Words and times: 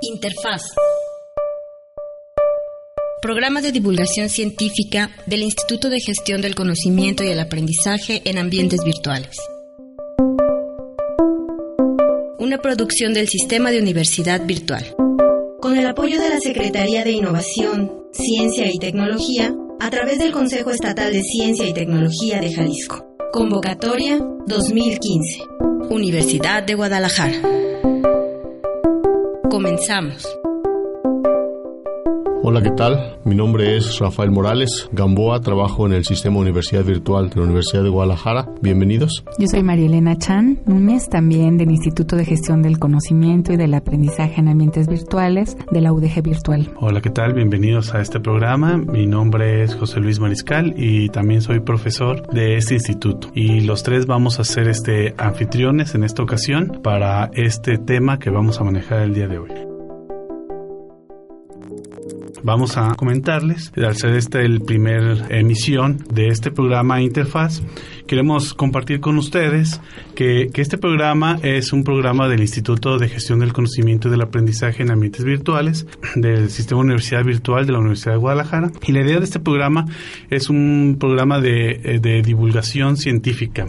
Interfaz. 0.00 0.62
Programa 3.20 3.60
de 3.60 3.72
divulgación 3.72 4.28
científica 4.28 5.10
del 5.26 5.42
Instituto 5.42 5.90
de 5.90 5.98
Gestión 5.98 6.40
del 6.40 6.54
Conocimiento 6.54 7.24
y 7.24 7.28
el 7.28 7.40
Aprendizaje 7.40 8.22
en 8.24 8.38
Ambientes 8.38 8.84
Virtuales. 8.84 9.36
Una 12.38 12.58
producción 12.58 13.12
del 13.12 13.28
Sistema 13.28 13.72
de 13.72 13.80
Universidad 13.80 14.46
Virtual. 14.46 14.94
Con 15.60 15.76
el 15.76 15.86
apoyo 15.86 16.20
de 16.20 16.28
la 16.28 16.38
Secretaría 16.38 17.02
de 17.02 17.10
Innovación, 17.10 18.04
Ciencia 18.12 18.70
y 18.72 18.78
Tecnología 18.78 19.52
a 19.80 19.90
través 19.90 20.20
del 20.20 20.30
Consejo 20.30 20.70
Estatal 20.70 21.12
de 21.12 21.22
Ciencia 21.22 21.66
y 21.66 21.74
Tecnología 21.74 22.40
de 22.40 22.54
Jalisco. 22.54 23.04
Convocatoria 23.32 24.18
2015. 24.46 25.42
Universidad 25.90 26.62
de 26.62 26.74
Guadalajara. 26.74 27.58
Comenzamos. 29.50 30.24
Hola, 32.40 32.62
¿qué 32.62 32.70
tal? 32.70 33.18
Mi 33.24 33.34
nombre 33.34 33.76
es 33.76 33.98
Rafael 33.98 34.30
Morales 34.30 34.88
Gamboa, 34.92 35.40
trabajo 35.40 35.86
en 35.86 35.92
el 35.92 36.04
Sistema 36.04 36.38
Universidad 36.38 36.84
Virtual 36.84 37.28
de 37.30 37.36
la 37.36 37.42
Universidad 37.42 37.82
de 37.82 37.88
Guadalajara. 37.88 38.48
Bienvenidos. 38.62 39.24
Yo 39.38 39.48
soy 39.48 39.64
María 39.64 39.86
Elena 39.86 40.16
Chan 40.16 40.60
Núñez, 40.64 41.08
también 41.08 41.58
del 41.58 41.72
Instituto 41.72 42.14
de 42.14 42.24
Gestión 42.24 42.62
del 42.62 42.78
Conocimiento 42.78 43.52
y 43.52 43.56
del 43.56 43.74
Aprendizaje 43.74 44.40
en 44.40 44.48
Ambientes 44.48 44.86
Virtuales 44.86 45.56
de 45.72 45.80
la 45.80 45.92
UDG 45.92 46.22
Virtual. 46.22 46.70
Hola, 46.76 47.00
¿qué 47.00 47.10
tal? 47.10 47.34
Bienvenidos 47.34 47.92
a 47.92 48.00
este 48.00 48.20
programa. 48.20 48.78
Mi 48.78 49.06
nombre 49.06 49.64
es 49.64 49.74
José 49.74 49.98
Luis 49.98 50.20
Mariscal 50.20 50.74
y 50.76 51.08
también 51.08 51.42
soy 51.42 51.58
profesor 51.58 52.24
de 52.28 52.56
este 52.56 52.74
instituto. 52.74 53.28
Y 53.34 53.62
los 53.62 53.82
tres 53.82 54.06
vamos 54.06 54.38
a 54.38 54.44
ser 54.44 54.68
este 54.68 55.12
anfitriones 55.18 55.96
en 55.96 56.04
esta 56.04 56.22
ocasión 56.22 56.80
para 56.84 57.30
este 57.34 57.78
tema 57.78 58.20
que 58.20 58.30
vamos 58.30 58.60
a 58.60 58.64
manejar 58.64 59.00
el 59.00 59.12
día 59.12 59.26
de 59.26 59.38
hoy 59.38 59.67
vamos 62.42 62.76
a 62.76 62.94
comentarles, 62.94 63.72
al 63.76 63.96
ser 63.96 64.16
esta 64.16 64.40
el 64.40 64.60
primer 64.60 65.26
emisión 65.30 65.98
de 66.12 66.28
este 66.28 66.50
programa 66.50 67.00
Interfaz, 67.00 67.62
queremos 68.06 68.54
compartir 68.54 69.00
con 69.00 69.18
ustedes 69.18 69.80
que, 70.14 70.50
este 70.54 70.78
programa 70.78 71.38
es 71.42 71.72
un 71.72 71.84
programa 71.84 72.28
del 72.28 72.40
Instituto 72.40 72.98
de 72.98 73.08
Gestión 73.08 73.38
del 73.38 73.52
Conocimiento 73.52 74.08
y 74.08 74.10
del 74.10 74.22
Aprendizaje 74.22 74.82
en 74.82 74.90
Ambientes 74.90 75.24
Virtuales 75.24 75.86
del 76.16 76.50
Sistema 76.50 76.80
Universidad 76.80 77.24
Virtual 77.24 77.64
de 77.64 77.72
la 77.72 77.78
Universidad 77.78 78.12
de 78.12 78.18
Guadalajara. 78.18 78.72
Y 78.86 78.92
la 78.92 79.02
idea 79.02 79.18
de 79.18 79.24
este 79.24 79.38
programa 79.38 79.86
es 80.30 80.50
un 80.50 80.96
programa 80.98 81.40
de, 81.40 82.00
de 82.02 82.22
divulgación 82.22 82.96
científica 82.96 83.66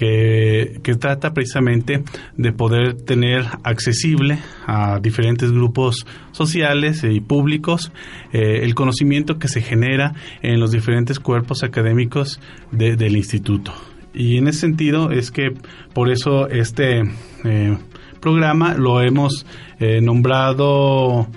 que, 0.00 0.96
trata 0.98 1.34
precisamente 1.34 2.02
de 2.36 2.52
poder 2.52 2.94
tener 2.94 3.44
accesible 3.64 4.38
a 4.66 4.98
diferentes 4.98 5.52
grupos 5.52 6.06
sociales 6.32 7.04
y 7.04 7.20
públicos 7.20 7.92
eh, 8.32 8.60
el 8.62 8.74
conocimiento 8.74 9.38
que 9.38 9.48
se 9.48 9.60
genera 9.60 10.14
en 10.42 10.58
los 10.58 10.70
diferentes 10.70 11.20
cuerpos 11.20 11.62
académicos 11.62 12.40
de, 12.72 12.96
del 12.96 13.16
instituto. 13.16 13.72
Y 14.14 14.38
en 14.38 14.48
ese 14.48 14.60
sentido 14.60 15.10
es 15.10 15.30
que 15.30 15.52
por 15.92 16.10
eso 16.10 16.48
este 16.48 17.02
eh, 17.44 17.78
programa 18.20 18.74
lo 18.74 19.02
hemos 19.02 19.46
eh, 19.78 20.00
nombrado 20.00 21.28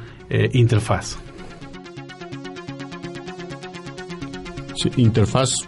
Interfaz. 0.53 1.19
Interfaz 4.97 5.67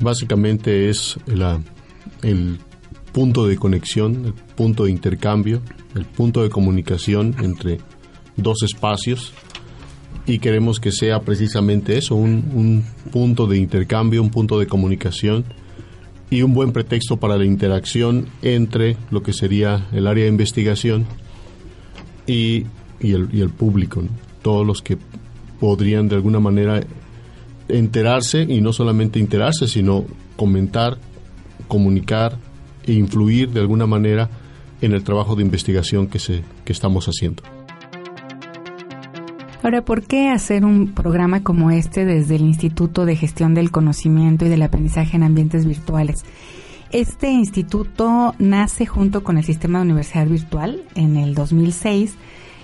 básicamente 0.00 0.90
es 0.90 1.18
la 1.24 1.62
el 2.22 2.58
punto 3.12 3.46
de 3.46 3.56
conexión, 3.56 4.24
el 4.26 4.32
punto 4.32 4.84
de 4.84 4.90
intercambio, 4.90 5.60
el 5.94 6.04
punto 6.04 6.42
de 6.42 6.50
comunicación 6.50 7.34
entre 7.42 7.78
dos 8.36 8.62
espacios. 8.62 9.32
Y 10.24 10.38
queremos 10.38 10.78
que 10.78 10.92
sea 10.92 11.20
precisamente 11.20 11.98
eso, 11.98 12.14
un, 12.14 12.44
un, 12.54 12.84
punto 13.10 13.46
de 13.46 13.58
intercambio, 13.58 14.22
un 14.22 14.30
punto 14.30 14.58
de 14.58 14.66
comunicación 14.66 15.44
y 16.30 16.42
un 16.42 16.54
buen 16.54 16.72
pretexto 16.72 17.18
para 17.18 17.36
la 17.36 17.44
interacción 17.44 18.26
entre 18.40 18.96
lo 19.10 19.22
que 19.22 19.32
sería 19.32 19.88
el 19.92 20.06
área 20.06 20.24
de 20.24 20.30
investigación 20.30 21.06
y, 22.26 22.66
el, 23.00 23.50
público, 23.50 24.02
todos 24.42 24.66
los 24.66 24.80
que 24.80 24.96
podrían 25.60 26.08
de 26.08 26.16
alguna 26.16 26.40
manera 26.40 26.80
enterarse 27.68 28.42
y 28.42 28.60
no 28.60 28.72
solamente 28.72 29.18
enterarse, 29.18 29.66
sino 29.66 30.04
comentar 30.36 30.98
comunicar 31.62 32.36
e 32.84 32.92
influir 32.92 33.50
de 33.50 33.60
alguna 33.60 33.86
manera 33.86 34.28
en 34.80 34.92
el 34.92 35.04
trabajo 35.04 35.36
de 35.36 35.42
investigación 35.42 36.08
que, 36.08 36.18
se, 36.18 36.42
que 36.64 36.72
estamos 36.72 37.06
haciendo. 37.06 37.42
Ahora, 39.62 39.84
¿por 39.84 40.02
qué 40.02 40.28
hacer 40.28 40.64
un 40.64 40.88
programa 40.88 41.44
como 41.44 41.70
este 41.70 42.04
desde 42.04 42.34
el 42.34 42.42
Instituto 42.42 43.06
de 43.06 43.14
Gestión 43.14 43.54
del 43.54 43.70
Conocimiento 43.70 44.44
y 44.44 44.48
del 44.48 44.62
Aprendizaje 44.62 45.16
en 45.16 45.22
Ambientes 45.22 45.66
Virtuales? 45.66 46.24
Este 46.90 47.30
instituto 47.30 48.34
nace 48.38 48.86
junto 48.86 49.22
con 49.22 49.38
el 49.38 49.44
sistema 49.44 49.78
de 49.78 49.84
universidad 49.84 50.26
virtual 50.26 50.82
en 50.96 51.16
el 51.16 51.34
2006. 51.34 52.16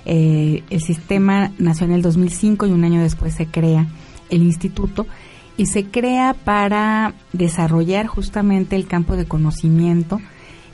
Eh, 0.07 0.65
el 0.71 0.81
sistema 0.83 1.53
nació 1.59 1.87
en 1.87 1.93
el 1.93 2.03
2005 2.03 2.67
y 2.67 2.73
un 2.73 2.85
año 2.85 3.01
después 3.01 3.33
se 3.33 3.47
crea 3.47 3.87
el 4.29 4.43
instituto 4.43 5.07
y 5.59 5.67
se 5.67 5.85
crea 5.85 6.35
para 6.35 7.13
desarrollar 7.35 8.07
justamente 8.07 8.77
el 8.77 8.87
campo 8.87 9.17
de 9.17 9.27
conocimiento 9.27 10.21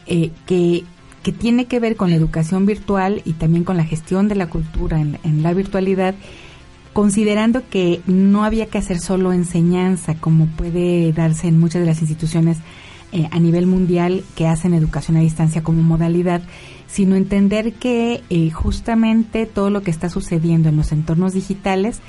eh, 0.06 0.30
que, 0.46 0.84
que, 1.22 1.32
tiene 1.32 1.64
que 1.64 1.80
ver 1.80 1.96
con 1.96 2.10
la 2.10 2.16
educación 2.16 2.66
virtual 2.66 3.22
y 3.24 3.32
también 3.32 3.64
con 3.64 3.78
la 3.78 3.84
gestión 3.84 4.28
de 4.28 4.34
la 4.34 4.48
cultura 4.48 5.00
en, 5.00 5.42
la 5.42 5.54
virtualidad, 5.54 6.14
considerando 6.92 7.62
que 7.70 8.02
no 8.06 8.44
había 8.44 8.66
que 8.66 8.76
hacer 8.76 9.00
solo 9.00 9.32
enseñanza, 9.32 10.16
como 10.16 10.46
puede 10.48 11.12
darse 11.14 11.48
en 11.48 11.58
muchas 11.58 11.80
de 11.80 11.86
las 11.86 12.02
instituciones 12.02 12.58
eh, 13.12 13.26
a 13.30 13.38
nivel 13.38 13.66
mundial 13.66 14.22
que 14.36 14.46
hacen 14.46 14.74
educación 14.74 15.16
a 15.16 15.20
distancia 15.20 15.62
como 15.62 15.82
modalidad, 15.82 16.42
sino 16.88 17.16
entender 17.16 17.72
que 17.72 18.22
eh, 18.28 18.50
justamente 18.50 19.46
todo 19.46 19.70
lo 19.70 19.82
que 19.82 19.90
está 19.90 20.10
sucediendo 20.10 20.68
en 20.68 20.76
los 20.76 20.92
entornos 20.92 21.32
digitales 21.32 22.02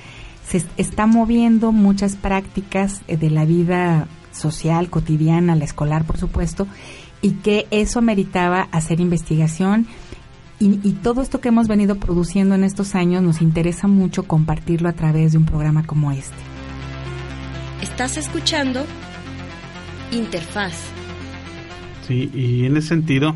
se 0.47 0.63
está 0.77 1.07
moviendo 1.07 1.71
muchas 1.71 2.15
prácticas 2.15 3.01
eh, 3.07 3.17
de 3.17 3.29
la 3.29 3.45
vida 3.45 4.07
social, 4.31 4.89
cotidiana, 4.89 5.55
la 5.55 5.65
escolar, 5.65 6.05
por 6.05 6.17
supuesto, 6.17 6.67
y 7.21 7.31
que 7.31 7.67
eso 7.71 8.01
meritaba 8.01 8.67
hacer 8.71 8.99
investigación. 8.99 9.87
Y, 10.59 10.79
y, 10.87 10.93
todo 10.93 11.21
esto 11.21 11.41
que 11.41 11.49
hemos 11.49 11.67
venido 11.67 11.95
produciendo 11.95 12.55
en 12.55 12.63
estos 12.63 12.95
años 12.95 13.21
nos 13.21 13.41
interesa 13.41 13.87
mucho 13.87 14.23
compartirlo 14.23 14.87
a 14.87 14.93
través 14.93 15.33
de 15.33 15.37
un 15.37 15.45
programa 15.45 15.85
como 15.85 16.13
este. 16.13 16.33
Estás 17.81 18.15
escuchando 18.15 18.85
Interfaz. 20.11 20.75
Sí, 22.07 22.29
y 22.33 22.65
en 22.65 22.77
ese 22.77 22.89
sentido, 22.89 23.35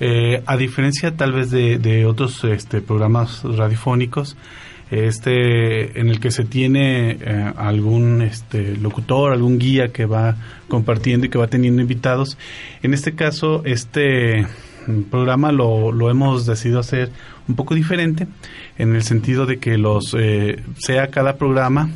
eh, 0.00 0.42
a 0.44 0.56
diferencia 0.56 1.16
tal 1.16 1.32
vez 1.32 1.50
de, 1.50 1.78
de 1.78 2.04
otros 2.04 2.44
este, 2.44 2.82
programas 2.82 3.42
radiofónicos, 3.44 4.36
este 4.90 5.98
en 6.00 6.08
el 6.08 6.20
que 6.20 6.30
se 6.30 6.44
tiene 6.44 7.12
eh, 7.12 7.52
algún 7.56 8.22
este 8.22 8.76
locutor, 8.76 9.32
algún 9.32 9.58
guía 9.58 9.88
que 9.88 10.06
va 10.06 10.36
compartiendo 10.68 11.26
y 11.26 11.28
que 11.28 11.38
va 11.38 11.48
teniendo 11.48 11.82
invitados. 11.82 12.38
En 12.82 12.94
este 12.94 13.14
caso, 13.14 13.62
este 13.64 14.46
programa 15.10 15.52
lo, 15.52 15.92
lo 15.92 16.10
hemos 16.10 16.46
decidido 16.46 16.80
hacer 16.80 17.10
un 17.48 17.56
poco 17.56 17.74
diferente 17.74 18.26
en 18.78 18.94
el 18.94 19.02
sentido 19.02 19.46
de 19.46 19.58
que 19.58 19.78
los 19.78 20.14
eh, 20.18 20.62
sea 20.78 21.08
cada 21.08 21.36
programa 21.36 21.90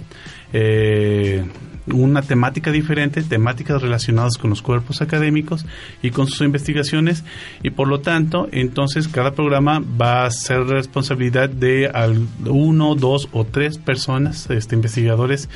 eh, 0.52 1.44
una 1.86 2.22
temática 2.22 2.70
diferente, 2.70 3.22
temáticas 3.22 3.82
relacionadas 3.82 4.36
con 4.38 4.50
los 4.50 4.62
cuerpos 4.62 5.02
académicos 5.02 5.66
y 6.02 6.10
con 6.10 6.26
sus 6.26 6.42
investigaciones. 6.42 7.24
Y 7.62 7.70
por 7.70 7.88
lo 7.88 8.00
tanto 8.00 8.48
entonces 8.52 9.08
cada 9.08 9.32
programa 9.32 9.80
va 9.80 10.24
a 10.24 10.30
ser 10.30 10.64
responsabilidad 10.66 11.48
de 11.48 11.90
uno, 12.46 12.94
dos 12.94 13.28
o 13.32 13.44
tres 13.44 13.78
personas, 13.78 14.48
este, 14.50 14.74
investigadores 14.74 15.48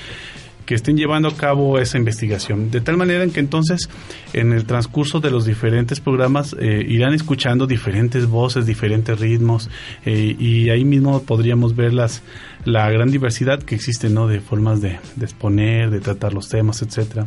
que 0.67 0.75
estén 0.75 0.97
llevando 0.97 1.29
a 1.29 1.37
cabo 1.37 1.79
esa 1.79 1.99
investigación. 1.99 2.71
De 2.71 2.81
tal 2.81 2.97
manera 2.97 3.25
en 3.25 3.31
que 3.31 3.41
entonces 3.41 3.89
en 4.33 4.53
el 4.53 4.65
transcurso 4.65 5.21
de 5.21 5.31
los 5.31 5.45
diferentes 5.45 6.01
programas 6.01 6.57
eh, 6.59 6.85
irán 6.89 7.15
escuchando 7.15 7.67
diferentes 7.67 8.27
voces, 8.27 8.67
diferentes 8.67 9.19
ritmos 9.19 9.71
eh, 10.05 10.35
y 10.39 10.71
ahí 10.71 10.85
mismo 10.85 11.23
podríamos 11.23 11.77
ver 11.77 11.93
las, 11.93 12.23
la 12.65 12.91
gran 12.91 13.11
diversidad 13.11 13.63
que 13.63 13.75
existe 13.75 14.09
¿no? 14.09 14.27
de 14.27 14.41
formas 14.41 14.81
de, 14.81 14.99
exponer, 15.21 15.91
de 15.91 16.01
tratar 16.01 16.33
los 16.33 16.49
temas, 16.49 16.83
etcétera. 16.83 17.27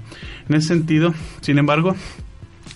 En 0.50 0.56
ese 0.56 0.70
sentido, 0.70 1.14
sin 1.42 1.58
embargo, 1.58 1.96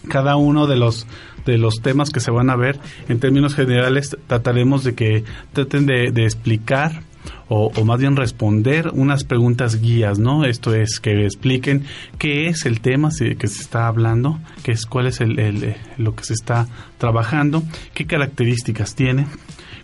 cada 0.08 0.36
uno 0.36 0.68
de 0.68 0.78
los 0.78 1.08
de 1.46 1.58
los 1.58 1.82
temas 1.82 2.12
que 2.12 2.20
se 2.20 2.30
van 2.30 2.52
a 2.52 2.56
ver 2.56 2.80
en 3.10 3.20
términos 3.20 3.56
generales 3.56 4.16
trataremos 4.28 4.84
de 4.84 4.94
que 4.94 5.24
traten 5.54 5.88
de, 5.88 6.12
de 6.12 6.26
explicar 6.26 7.02
o, 7.50 7.72
más 7.84 8.00
bien 8.00 8.16
responder 8.16 8.92
unas 8.94 9.24
preguntas 9.24 9.82
guías, 9.82 10.20
¿no? 10.20 10.46
Esto 10.46 10.74
es 10.74 11.00
que 11.00 11.26
expliquen 11.26 11.84
qué 12.18 12.48
es 12.48 12.66
el 12.66 12.82
tema 12.82 13.10
que 13.10 13.48
se 13.48 13.62
está 13.62 13.88
hablando, 13.88 14.40
qué 14.64 14.72
es 14.72 14.86
cuál 14.86 15.08
es 15.08 15.22
el, 15.22 15.76
lo 15.98 16.16
que 16.16 16.24
se 16.24 16.34
está 16.34 16.68
trabajando, 16.98 17.64
qué 17.94 18.06
características 18.06 18.96
tiene, 18.96 19.28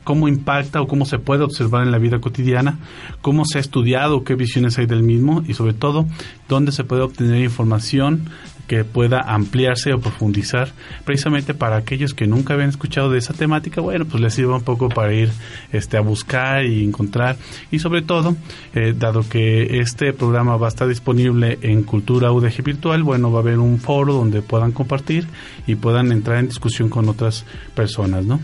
cómo 0.03 0.29
impacta 0.29 0.81
o 0.81 0.87
cómo 0.87 1.05
se 1.05 1.19
puede 1.19 1.43
observar 1.43 1.83
en 1.83 1.91
la 1.91 1.97
vida 1.97 2.19
cotidiana, 2.19 2.79
cómo 3.21 3.43
se 3.45 3.57
ha 3.57 3.61
estudiado, 3.61 4.23
qué 4.23 4.35
visiones 4.35 4.77
hay 4.77 4.85
del 4.85 5.03
mismo 5.03 5.43
y 5.45 5.53
sobre 5.53 5.73
todo 5.73 6.05
dónde 6.47 6.71
se 6.71 6.85
puede 6.85 7.01
obtener 7.01 7.43
información 7.43 8.29
que 8.67 8.83
pueda 8.83 9.21
ampliarse 9.21 9.93
o 9.93 9.99
profundizar 9.99 10.69
precisamente 11.05 11.53
para 11.53 11.77
aquellos 11.77 12.13
que 12.13 12.27
nunca 12.27 12.53
habían 12.53 12.69
escuchado 12.69 13.09
de 13.09 13.19
esa 13.19 13.33
temática, 13.33 13.81
bueno, 13.81 14.05
pues 14.05 14.21
les 14.21 14.33
sirva 14.33 14.57
un 14.57 14.63
poco 14.63 14.89
para 14.89 15.13
ir 15.13 15.29
este, 15.71 15.97
a 15.97 16.01
buscar 16.01 16.65
y 16.65 16.83
encontrar 16.83 17.37
y 17.71 17.79
sobre 17.79 18.01
todo, 18.01 18.35
eh, 18.73 18.93
dado 18.97 19.27
que 19.27 19.79
este 19.79 20.13
programa 20.13 20.57
va 20.57 20.67
a 20.67 20.69
estar 20.69 20.87
disponible 20.87 21.57
en 21.61 21.83
Cultura 21.83 22.31
UDG 22.31 22.63
Virtual, 22.63 23.03
bueno, 23.03 23.31
va 23.31 23.39
a 23.39 23.41
haber 23.41 23.59
un 23.59 23.79
foro 23.79 24.13
donde 24.13 24.41
puedan 24.41 24.71
compartir 24.71 25.27
y 25.65 25.75
puedan 25.75 26.11
entrar 26.11 26.37
en 26.37 26.47
discusión 26.47 26.89
con 26.89 27.07
otras 27.09 27.45
personas, 27.73 28.25
¿no? 28.25 28.39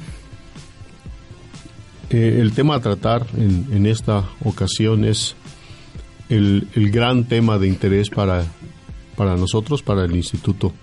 Eh, 2.09 2.39
el 2.39 2.53
tema 2.53 2.75
a 2.75 2.79
tratar 2.79 3.25
en, 3.35 3.67
en 3.71 3.85
esta 3.87 4.23
ocasión 4.43 5.03
es 5.03 5.35
el, 6.29 6.67
el, 6.75 6.91
gran 6.91 7.23
tema 7.25 7.57
de 7.57 7.67
interés 7.67 8.09
para 8.09 8.45
para 9.15 9.35
nosotros, 9.35 9.81
para 9.81 10.05
el 10.05 10.15
instituto 10.15 10.73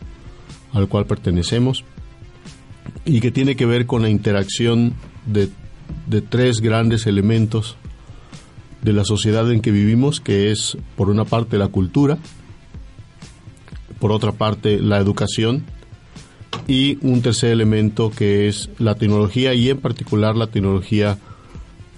al 0.73 0.88
cual 0.88 1.06
pertenecemos, 1.06 1.85
y 3.05 3.21
que 3.21 3.31
tiene 3.31 3.56
que 3.56 3.67
ver 3.67 3.87
con 3.87 4.03
la 4.03 4.11
interacción 4.11 4.94
de, 5.27 5.49
tres 6.29 6.61
grandes 6.61 7.06
elementos 7.06 7.77
de 8.82 8.93
la 8.93 9.05
sociedad 9.05 9.50
en 9.53 9.61
que 9.61 9.71
vivimos, 9.71 10.21
que 10.21 10.50
es 10.50 10.79
por 10.97 11.11
una 11.11 11.25
parte 11.25 11.59
la 11.59 11.69
cultura, 11.69 12.19
por 13.99 14.12
otra 14.12 14.32
parte 14.32 14.79
la 14.79 14.99
educación 14.99 15.65
y 16.67 16.99
un 17.03 17.21
tercer 17.21 17.50
elemento 17.50 18.11
que 18.11 18.49
es 18.49 18.71
la 18.79 18.94
tecnología 18.94 19.55
y 19.55 19.69
en 19.69 19.79
particular 19.79 20.37
la 20.37 20.47
tecnología 20.47 21.19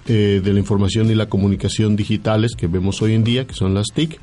eh, 0.07 0.41
de 0.43 0.53
la 0.53 0.59
información 0.59 1.09
y 1.09 1.15
la 1.15 1.29
comunicación 1.29 1.95
digitales 1.95 2.55
que 2.55 2.67
vemos 2.67 3.01
hoy 3.01 3.13
en 3.13 3.23
día, 3.23 3.47
que 3.47 3.53
son 3.53 3.73
las 3.73 3.87
TIC 3.93 4.19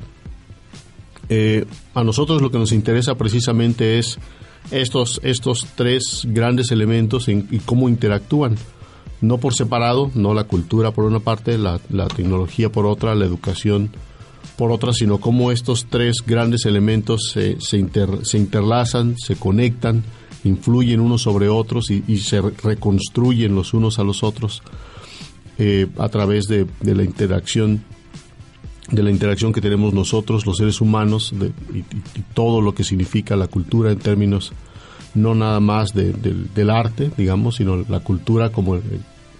eh, 1.33 1.63
a 1.93 2.03
nosotros 2.03 2.41
lo 2.41 2.51
que 2.51 2.59
nos 2.59 2.73
interesa 2.73 3.15
precisamente 3.15 3.97
es 3.97 4.19
estos, 4.69 5.21
estos 5.23 5.65
tres 5.75 6.23
grandes 6.25 6.71
elementos 6.71 7.29
y 7.29 7.59
cómo 7.65 7.87
interactúan. 7.87 8.57
No 9.21 9.37
por 9.37 9.53
separado, 9.53 10.11
no 10.13 10.33
la 10.33 10.43
cultura 10.43 10.91
por 10.91 11.05
una 11.05 11.21
parte, 11.21 11.57
la, 11.57 11.79
tecnología 12.13 12.69
por 12.69 12.85
otra, 12.85 13.15
la 13.15 13.23
educación 13.23 13.91
por 14.57 14.73
otra, 14.73 14.91
sino 14.91 15.19
cómo 15.19 15.53
estos 15.53 15.85
tres 15.85 16.17
grandes 16.27 16.65
elementos 16.65 17.29
se, 17.31 17.61
se, 17.61 17.77
interlazan, 17.77 19.15
se 19.17 19.37
conectan, 19.37 20.03
influyen 20.43 20.99
unos 20.99 21.21
sobre 21.21 21.47
otros 21.47 21.91
y, 21.91 22.17
se 22.17 22.41
reconstruyen 22.41 23.55
los 23.55 23.73
unos 23.73 23.99
a 23.99 24.03
los 24.03 24.21
otros 24.21 24.63
eh, 25.57 25.87
a 25.97 26.09
través 26.09 26.47
de 26.47 26.67
la 26.81 27.03
interacción 27.03 27.85
de 28.89 29.03
la 29.03 29.11
interacción 29.11 29.53
que 29.53 29.61
tenemos 29.61 29.93
nosotros, 29.93 30.45
los 30.45 30.57
seres 30.57 30.81
humanos, 30.81 31.33
y, 31.73 31.83
todo 32.33 32.61
lo 32.61 32.73
que 32.73 32.83
significa 32.83 33.35
la 33.35 33.47
cultura 33.47 33.91
en 33.91 33.99
términos 33.99 34.53
no 35.13 35.35
nada 35.35 35.59
más 35.59 35.93
del 35.93 36.69
arte, 36.69 37.11
digamos, 37.17 37.57
sino 37.57 37.77
la 37.77 37.99
cultura 37.99 38.51
como 38.51 38.79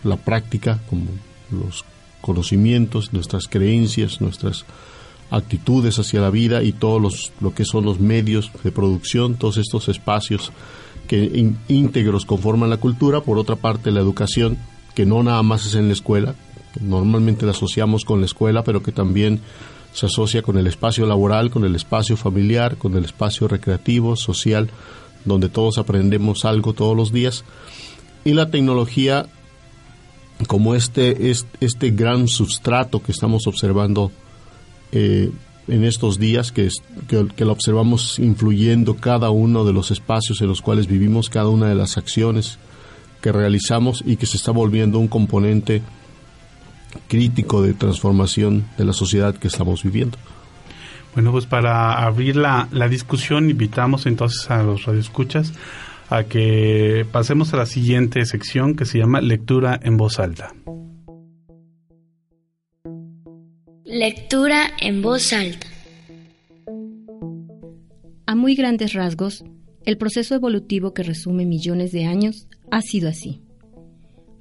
la 0.04 0.18
práctica, 0.18 0.80
como 0.90 1.06
los 1.50 1.86
conocimientos, 2.22 3.14
nuestras 3.14 3.48
creencias, 3.48 4.22
nuestras 4.22 4.66
actitudes 5.32 5.98
hacia 5.98 6.20
la 6.20 6.30
vida 6.30 6.62
y 6.62 6.74
todos 6.74 7.02
los, 7.02 7.32
lo 7.40 7.54
que 7.54 7.66
son 7.66 7.86
los 7.86 8.00
medios 8.00 8.52
de 8.64 8.72
producción, 8.72 9.36
todos 9.36 9.58
estos 9.58 9.88
espacios 9.88 10.52
que 11.08 11.54
íntegros 11.68 12.26
conforman 12.26 12.70
la 12.70 12.78
cultura, 12.78 13.22
por 13.22 13.38
otra 13.38 13.56
parte 13.56 13.92
la 13.92 14.02
educación, 14.02 14.58
que 14.94 15.06
no 15.06 15.24
nada 15.24 15.42
más 15.42 15.66
es 15.66 15.76
en 15.76 15.88
la 15.88 15.94
escuela, 15.94 16.36
normalmente 16.80 17.46
la 17.46 17.52
asociamos 17.52 18.06
con 18.06 18.20
la 18.20 18.26
escuela, 18.26 18.64
pero 18.64 18.82
que 18.82 18.92
también 18.92 19.42
se 19.94 20.06
asocia 20.06 20.42
con 20.42 20.58
el 20.58 20.68
espacio 20.68 21.06
laboral, 21.06 21.50
con 21.52 21.66
el 21.66 21.76
espacio 21.76 22.16
familiar, 22.16 22.78
con 22.78 22.96
el 22.96 23.06
espacio 23.06 23.48
recreativo, 23.48 24.16
social, 24.16 24.70
donde 25.26 25.50
todos 25.50 25.78
aprendemos 25.78 26.46
algo 26.46 26.74
todos 26.74 26.96
los 26.96 27.12
días. 27.12 27.44
Y 28.24 28.34
la 28.34 28.50
tecnología 28.50 29.28
como 30.48 30.76
este, 30.76 31.32
este, 31.32 31.92
gran 31.92 32.28
sustrato 32.28 33.02
que 33.02 33.12
estamos 33.12 33.46
observando 33.48 34.12
eh, 34.92 35.32
en 35.68 35.84
estos 35.84 36.18
días, 36.18 36.52
que, 36.52 36.66
es, 36.66 36.82
que, 37.08 37.28
que, 37.36 37.46
lo 37.46 37.52
observamos 37.52 38.18
influyendo 38.18 38.96
cada 38.96 39.30
uno 39.30 39.66
de 39.66 39.74
los 39.74 39.92
espacios 39.92 40.42
en 40.42 40.48
los 40.48 40.62
cuales 40.62 40.88
vivimos, 40.88 41.30
cada 41.30 41.50
una 41.50 41.70
de 41.70 41.76
las 41.76 41.98
acciones 41.98 42.58
que 43.22 43.32
realizamos 43.32 44.04
y 44.06 44.18
que 44.18 44.26
se 44.26 44.38
está 44.38 44.52
volviendo 44.52 44.98
un 44.98 45.08
componente 45.08 45.84
crítico 47.08 47.62
de 47.62 47.74
transformación 47.74 48.66
de 48.78 48.86
la 48.86 48.94
sociedad 48.94 49.36
que 49.36 49.48
estamos 49.48 49.84
viviendo. 49.84 50.18
Bueno, 51.14 51.32
pues 51.32 51.46
para 51.46 52.06
abrir 52.06 52.36
la, 52.38 52.68
la 52.72 52.88
discusión 52.88 53.50
invitamos 53.50 54.06
entonces 54.06 54.50
a 54.50 54.64
los 54.64 54.86
radioescuchas 54.86 55.54
a 56.10 56.26
que 56.26 57.06
pasemos 57.12 57.54
a 57.54 57.58
la 57.58 57.66
siguiente 57.66 58.26
sección 58.26 58.76
que 58.76 58.86
se 58.86 58.98
llama 58.98 59.22
lectura 59.22 59.80
en 59.82 59.98
voz 59.98 60.20
alta. 60.20 60.54
Lectura 63.86 64.72
en 64.80 65.02
voz 65.02 65.34
alta. 65.34 65.68
A 68.26 68.36
muy 68.36 68.56
grandes 68.56 68.94
rasgos, 68.94 69.44
el 69.86 69.98
proceso 69.98 70.36
evolutivo 70.36 70.94
que 70.94 71.04
resume 71.04 71.46
millones 71.46 71.92
de 71.92 72.06
años 72.06 72.48
ha 72.72 72.82
sido 72.82 73.10
así. 73.10 73.42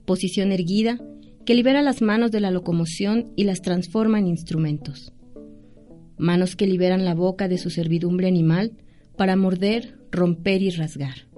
Posición 0.06 0.52
erguida, 0.52 0.98
que 1.44 1.54
libera 1.54 1.82
las 1.82 2.02
manos 2.02 2.30
de 2.30 2.40
la 2.40 2.50
locomoción 2.50 3.32
y 3.36 3.44
las 3.44 3.62
transforma 3.62 4.18
en 4.18 4.26
instrumentos. 4.26 5.12
Manos 6.18 6.54
que 6.54 6.66
liberan 6.66 7.04
la 7.04 7.14
boca 7.14 7.48
de 7.48 7.58
su 7.58 7.70
servidumbre 7.70 8.28
animal 8.28 8.72
para 9.16 9.36
morder, 9.36 9.98
romper 10.10 10.62
y 10.62 10.70
rasgar. 10.70 11.28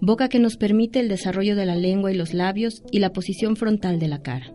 Boca 0.00 0.28
que 0.28 0.38
nos 0.38 0.56
permite 0.56 1.00
el 1.00 1.08
desarrollo 1.08 1.56
de 1.56 1.64
la 1.64 1.76
lengua 1.76 2.12
y 2.12 2.16
los 2.16 2.34
labios 2.34 2.82
y 2.90 2.98
la 2.98 3.12
posición 3.12 3.56
frontal 3.56 3.98
de 3.98 4.08
la 4.08 4.20
cara. 4.20 4.52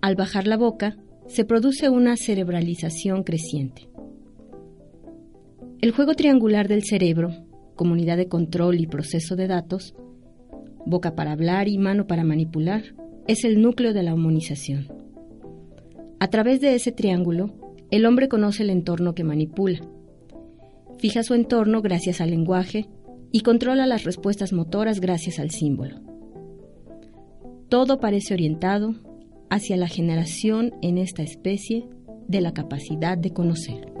Al 0.00 0.14
bajar 0.14 0.46
la 0.46 0.56
boca, 0.56 0.96
se 1.26 1.44
produce 1.44 1.88
una 1.88 2.16
cerebralización 2.16 3.24
creciente. 3.24 3.88
El 5.80 5.90
juego 5.90 6.14
triangular 6.14 6.68
del 6.68 6.84
cerebro, 6.84 7.30
comunidad 7.74 8.16
de 8.16 8.28
control 8.28 8.80
y 8.80 8.86
proceso 8.86 9.36
de 9.36 9.46
datos, 9.48 9.94
boca 10.86 11.14
para 11.14 11.32
hablar 11.32 11.68
y 11.68 11.76
mano 11.76 12.06
para 12.06 12.24
manipular, 12.24 12.82
es 13.26 13.44
el 13.44 13.60
núcleo 13.60 13.92
de 13.92 14.02
la 14.02 14.14
humanización. 14.14 14.88
A 16.20 16.28
través 16.28 16.60
de 16.60 16.74
ese 16.74 16.92
triángulo, 16.92 17.52
el 17.90 18.06
hombre 18.06 18.28
conoce 18.28 18.62
el 18.62 18.70
entorno 18.70 19.14
que 19.14 19.24
manipula, 19.24 19.80
fija 20.98 21.22
su 21.22 21.34
entorno 21.34 21.82
gracias 21.82 22.20
al 22.20 22.30
lenguaje 22.30 22.88
y 23.32 23.40
controla 23.40 23.86
las 23.86 24.04
respuestas 24.04 24.52
motoras 24.52 25.00
gracias 25.00 25.38
al 25.38 25.50
símbolo. 25.50 26.00
Todo 27.68 28.00
parece 28.00 28.34
orientado 28.34 28.94
hacia 29.50 29.76
la 29.76 29.88
generación 29.88 30.72
en 30.82 30.98
esta 30.98 31.22
especie 31.22 31.88
de 32.28 32.40
la 32.40 32.54
capacidad 32.54 33.18
de 33.18 33.32
conocer. 33.32 33.92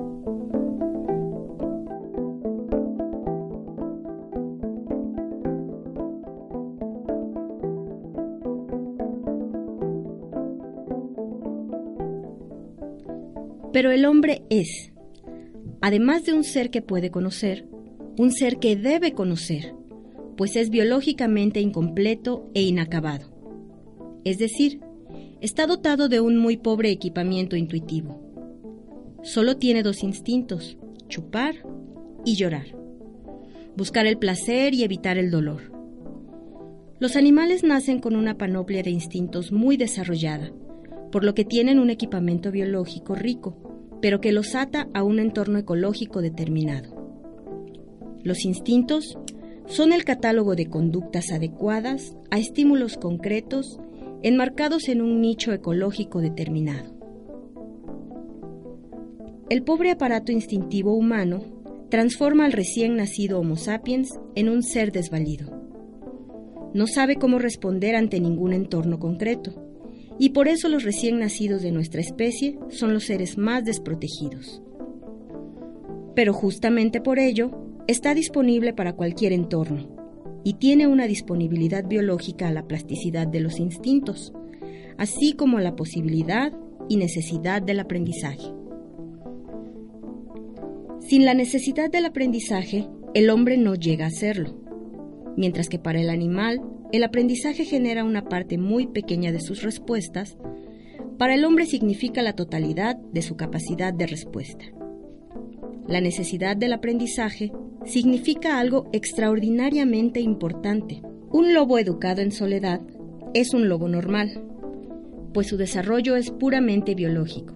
Pero 13.76 13.90
el 13.90 14.06
hombre 14.06 14.42
es, 14.48 14.90
además 15.82 16.24
de 16.24 16.32
un 16.32 16.44
ser 16.44 16.70
que 16.70 16.80
puede 16.80 17.10
conocer, 17.10 17.68
un 18.16 18.32
ser 18.32 18.56
que 18.56 18.74
debe 18.74 19.12
conocer, 19.12 19.74
pues 20.38 20.56
es 20.56 20.70
biológicamente 20.70 21.60
incompleto 21.60 22.50
e 22.54 22.62
inacabado. 22.62 23.30
Es 24.24 24.38
decir, 24.38 24.80
está 25.42 25.66
dotado 25.66 26.08
de 26.08 26.20
un 26.20 26.38
muy 26.38 26.56
pobre 26.56 26.90
equipamiento 26.90 27.54
intuitivo. 27.54 28.18
solo 29.22 29.58
tiene 29.58 29.82
dos 29.82 30.02
instintos, 30.02 30.78
chupar 31.08 31.56
y 32.24 32.36
llorar. 32.36 32.68
Buscar 33.76 34.06
el 34.06 34.16
placer 34.16 34.72
y 34.72 34.84
evitar 34.84 35.18
el 35.18 35.30
dolor. 35.30 35.70
Los 36.98 37.14
animales 37.14 37.62
nacen 37.62 38.00
con 38.00 38.16
una 38.16 38.38
panoplia 38.38 38.82
de 38.82 38.88
instintos 38.88 39.52
muy 39.52 39.76
desarrollada, 39.76 40.50
por 41.12 41.24
lo 41.24 41.34
que 41.34 41.44
tienen 41.44 41.78
un 41.78 41.90
equipamiento 41.90 42.50
biológico 42.50 43.14
rico, 43.14 43.65
pero 44.00 44.20
que 44.20 44.32
los 44.32 44.54
ata 44.54 44.88
a 44.94 45.02
un 45.02 45.18
entorno 45.18 45.58
ecológico 45.58 46.20
determinado. 46.20 46.94
Los 48.22 48.44
instintos 48.44 49.18
son 49.66 49.92
el 49.92 50.04
catálogo 50.04 50.54
de 50.54 50.66
conductas 50.66 51.32
adecuadas 51.32 52.16
a 52.30 52.38
estímulos 52.38 52.96
concretos 52.96 53.78
enmarcados 54.22 54.88
en 54.88 55.02
un 55.02 55.20
nicho 55.20 55.52
ecológico 55.52 56.20
determinado. 56.20 56.94
El 59.48 59.62
pobre 59.62 59.92
aparato 59.92 60.32
instintivo 60.32 60.94
humano 60.94 61.44
transforma 61.88 62.46
al 62.46 62.52
recién 62.52 62.96
nacido 62.96 63.38
Homo 63.38 63.56
sapiens 63.56 64.18
en 64.34 64.48
un 64.48 64.62
ser 64.62 64.90
desvalido. 64.90 65.52
No 66.74 66.86
sabe 66.86 67.16
cómo 67.16 67.38
responder 67.38 67.94
ante 67.94 68.20
ningún 68.20 68.52
entorno 68.52 68.98
concreto, 68.98 69.65
y 70.18 70.30
por 70.30 70.48
eso 70.48 70.68
los 70.68 70.84
recién 70.84 71.18
nacidos 71.18 71.62
de 71.62 71.72
nuestra 71.72 72.00
especie 72.00 72.58
son 72.68 72.94
los 72.94 73.04
seres 73.04 73.36
más 73.36 73.64
desprotegidos. 73.64 74.62
Pero 76.14 76.32
justamente 76.32 77.00
por 77.00 77.18
ello, 77.18 77.50
está 77.86 78.14
disponible 78.14 78.72
para 78.72 78.94
cualquier 78.94 79.32
entorno 79.32 79.96
y 80.42 80.54
tiene 80.54 80.86
una 80.86 81.06
disponibilidad 81.06 81.86
biológica 81.86 82.48
a 82.48 82.52
la 82.52 82.66
plasticidad 82.66 83.26
de 83.26 83.40
los 83.40 83.58
instintos, 83.58 84.32
así 84.96 85.32
como 85.32 85.58
a 85.58 85.60
la 85.60 85.76
posibilidad 85.76 86.52
y 86.88 86.96
necesidad 86.96 87.62
del 87.62 87.80
aprendizaje. 87.80 88.52
Sin 91.00 91.24
la 91.24 91.34
necesidad 91.34 91.90
del 91.90 92.06
aprendizaje, 92.06 92.88
el 93.14 93.30
hombre 93.30 93.58
no 93.58 93.74
llega 93.74 94.06
a 94.06 94.10
serlo, 94.10 94.54
mientras 95.36 95.68
que 95.68 95.78
para 95.78 96.00
el 96.00 96.10
animal 96.10 96.62
el 96.92 97.02
aprendizaje 97.04 97.64
genera 97.64 98.04
una 98.04 98.24
parte 98.24 98.58
muy 98.58 98.86
pequeña 98.86 99.32
de 99.32 99.40
sus 99.40 99.62
respuestas, 99.62 100.36
para 101.18 101.34
el 101.34 101.44
hombre 101.44 101.66
significa 101.66 102.22
la 102.22 102.34
totalidad 102.34 102.96
de 102.96 103.22
su 103.22 103.36
capacidad 103.36 103.92
de 103.92 104.06
respuesta. 104.06 104.64
La 105.88 106.00
necesidad 106.00 106.56
del 106.56 106.72
aprendizaje 106.72 107.52
significa 107.84 108.58
algo 108.58 108.88
extraordinariamente 108.92 110.20
importante. 110.20 111.02
Un 111.30 111.54
lobo 111.54 111.78
educado 111.78 112.22
en 112.22 112.32
soledad 112.32 112.80
es 113.34 113.54
un 113.54 113.68
lobo 113.68 113.88
normal, 113.88 114.42
pues 115.32 115.48
su 115.48 115.56
desarrollo 115.56 116.16
es 116.16 116.30
puramente 116.30 116.94
biológico. 116.94 117.54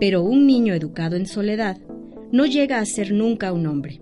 Pero 0.00 0.22
un 0.22 0.46
niño 0.46 0.74
educado 0.74 1.16
en 1.16 1.26
soledad 1.26 1.78
no 2.30 2.46
llega 2.46 2.78
a 2.78 2.84
ser 2.86 3.12
nunca 3.12 3.52
un 3.52 3.66
hombre. 3.66 4.00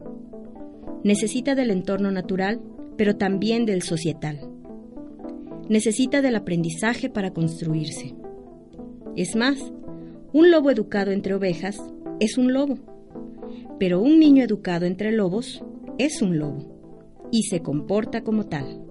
Necesita 1.02 1.54
del 1.54 1.70
entorno 1.70 2.10
natural, 2.10 2.60
pero 3.00 3.16
también 3.16 3.64
del 3.64 3.80
societal. 3.80 4.38
Necesita 5.70 6.20
del 6.20 6.34
aprendizaje 6.34 7.08
para 7.08 7.30
construirse. 7.30 8.14
Es 9.16 9.36
más, 9.36 9.58
un 10.34 10.50
lobo 10.50 10.70
educado 10.70 11.10
entre 11.10 11.32
ovejas 11.32 11.82
es 12.20 12.36
un 12.36 12.52
lobo 12.52 12.76
pero 13.78 14.02
un 14.02 14.18
niño 14.18 14.44
educado 14.44 14.84
entre 14.84 15.12
lobos 15.12 15.64
es 15.96 16.20
un 16.20 16.38
lobo 16.38 16.68
y 17.32 17.44
se 17.44 17.60
comporta 17.60 18.22
como 18.22 18.44
tal. 18.44 18.84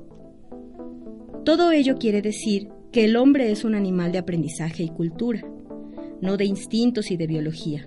Todo 1.45 1.71
ello 1.71 1.99
quiere 1.99 2.23
decir 2.23 2.69
que 2.91 3.05
el 3.05 3.15
hombre 3.15 3.51
es 3.51 3.63
un 3.63 3.75
animal 3.75 4.11
de 4.11 4.17
aprendizaje 4.17 4.81
y 4.81 4.89
cultura, 4.89 5.47
no 6.19 6.35
de 6.35 6.45
instintos 6.45 7.11
y 7.11 7.17
de 7.17 7.27
biología. 7.27 7.85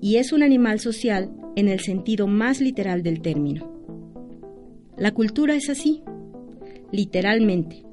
Y 0.00 0.18
es 0.18 0.32
un 0.32 0.44
animal 0.44 0.78
social 0.78 1.32
en 1.56 1.66
el 1.66 1.80
sentido 1.80 2.28
más 2.28 2.60
literal 2.60 3.02
del 3.02 3.20
término. 3.20 3.77
La 4.98 5.12
cultura 5.12 5.54
es 5.54 5.70
así, 5.70 6.02
literalmente, 6.90 7.84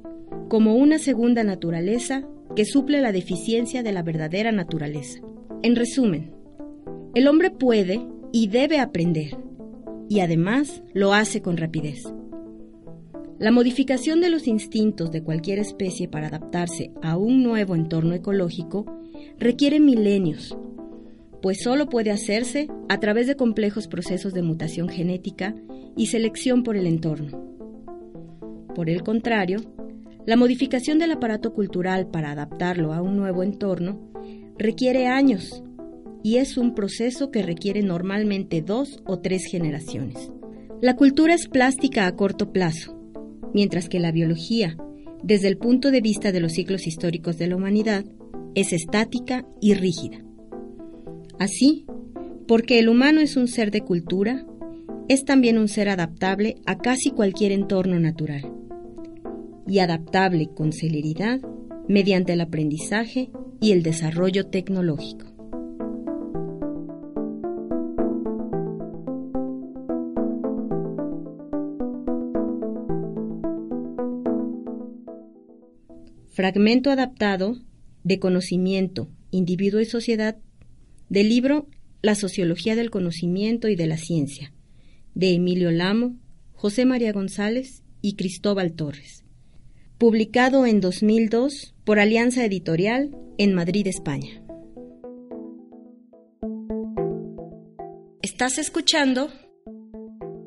como 0.49 0.75
una 0.75 0.97
segunda 0.97 1.43
naturaleza 1.43 2.27
que 2.55 2.65
suple 2.65 2.99
la 2.99 3.11
deficiencia 3.11 3.83
de 3.83 3.91
la 3.91 4.01
verdadera 4.01 4.51
naturaleza. 4.51 5.19
En 5.61 5.75
resumen, 5.75 6.31
el 7.13 7.27
hombre 7.27 7.51
puede 7.51 8.01
y 8.31 8.47
debe 8.47 8.79
aprender, 8.79 9.37
y 10.09 10.21
además 10.21 10.81
lo 10.93 11.13
hace 11.13 11.43
con 11.43 11.57
rapidez. 11.57 12.11
La 13.37 13.51
modificación 13.51 14.19
de 14.19 14.29
los 14.29 14.47
instintos 14.47 15.11
de 15.11 15.21
cualquier 15.21 15.59
especie 15.59 16.07
para 16.07 16.27
adaptarse 16.27 16.91
a 17.03 17.17
un 17.17 17.43
nuevo 17.43 17.75
entorno 17.75 18.15
ecológico 18.15 18.85
requiere 19.37 19.79
milenios, 19.79 20.57
pues 21.45 21.61
solo 21.61 21.89
puede 21.89 22.09
hacerse 22.09 22.69
a 22.89 22.99
través 22.99 23.27
de 23.27 23.35
complejos 23.35 23.87
procesos 23.87 24.33
de 24.33 24.41
mutación 24.41 24.89
genética 24.89 25.53
y 25.95 26.07
selección 26.07 26.63
por 26.63 26.75
el 26.75 26.87
entorno. 26.87 27.53
Por 28.73 28.89
el 28.89 29.03
contrario, 29.03 29.59
la 30.25 30.37
modificación 30.37 30.97
del 30.97 31.11
aparato 31.11 31.53
cultural 31.53 32.07
para 32.09 32.31
adaptarlo 32.31 32.93
a 32.93 33.03
un 33.03 33.15
nuevo 33.15 33.43
entorno 33.43 34.11
requiere 34.57 35.05
años 35.05 35.61
y 36.23 36.37
es 36.37 36.57
un 36.57 36.73
proceso 36.73 37.29
que 37.29 37.43
requiere 37.43 37.83
normalmente 37.83 38.63
dos 38.63 39.03
o 39.05 39.19
tres 39.19 39.45
generaciones. 39.45 40.31
La 40.81 40.95
cultura 40.95 41.35
es 41.35 41.47
plástica 41.47 42.07
a 42.07 42.15
corto 42.15 42.53
plazo, 42.53 42.99
mientras 43.53 43.87
que 43.87 43.99
la 43.99 44.11
biología, 44.11 44.77
desde 45.21 45.49
el 45.49 45.59
punto 45.59 45.91
de 45.91 46.01
vista 46.01 46.31
de 46.31 46.39
los 46.39 46.53
ciclos 46.53 46.87
históricos 46.87 47.37
de 47.37 47.45
la 47.45 47.55
humanidad, 47.55 48.03
es 48.55 48.73
estática 48.73 49.45
y 49.61 49.75
rígida. 49.75 50.24
Así, 51.39 51.85
porque 52.47 52.79
el 52.79 52.89
humano 52.89 53.19
es 53.21 53.35
un 53.35 53.47
ser 53.47 53.71
de 53.71 53.81
cultura, 53.81 54.45
es 55.07 55.25
también 55.25 55.57
un 55.57 55.67
ser 55.67 55.89
adaptable 55.89 56.55
a 56.65 56.77
casi 56.77 57.11
cualquier 57.11 57.51
entorno 57.51 57.99
natural, 57.99 58.51
y 59.67 59.79
adaptable 59.79 60.49
con 60.55 60.71
celeridad 60.71 61.41
mediante 61.87 62.33
el 62.33 62.41
aprendizaje 62.41 63.31
y 63.59 63.71
el 63.71 63.83
desarrollo 63.83 64.47
tecnológico. 64.47 65.25
Fragmento 76.29 76.91
adaptado 76.91 77.55
de 78.03 78.19
Conocimiento, 78.19 79.07
Individuo 79.31 79.79
y 79.79 79.85
Sociedad 79.85 80.37
del 81.09 81.29
libro 81.29 81.67
La 82.01 82.15
Sociología 82.15 82.75
del 82.75 82.89
Conocimiento 82.89 83.67
y 83.67 83.75
de 83.75 83.87
la 83.87 83.97
Ciencia, 83.97 84.53
de 85.13 85.33
Emilio 85.33 85.71
Lamo, 85.71 86.17
José 86.53 86.85
María 86.85 87.11
González 87.11 87.83
y 88.01 88.15
Cristóbal 88.15 88.73
Torres. 88.73 89.23
Publicado 89.97 90.65
en 90.65 90.81
2002 90.81 91.73
por 91.83 91.99
Alianza 91.99 92.43
Editorial 92.43 93.15
en 93.37 93.53
Madrid, 93.53 93.87
España. 93.87 94.41
Estás 98.21 98.57
escuchando 98.57 99.29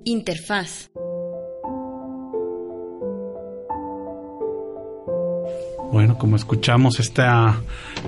Interfaz. 0.04 0.90
Bueno, 5.90 6.18
como 6.18 6.36
escuchamos, 6.36 7.00
esta, 7.00 7.62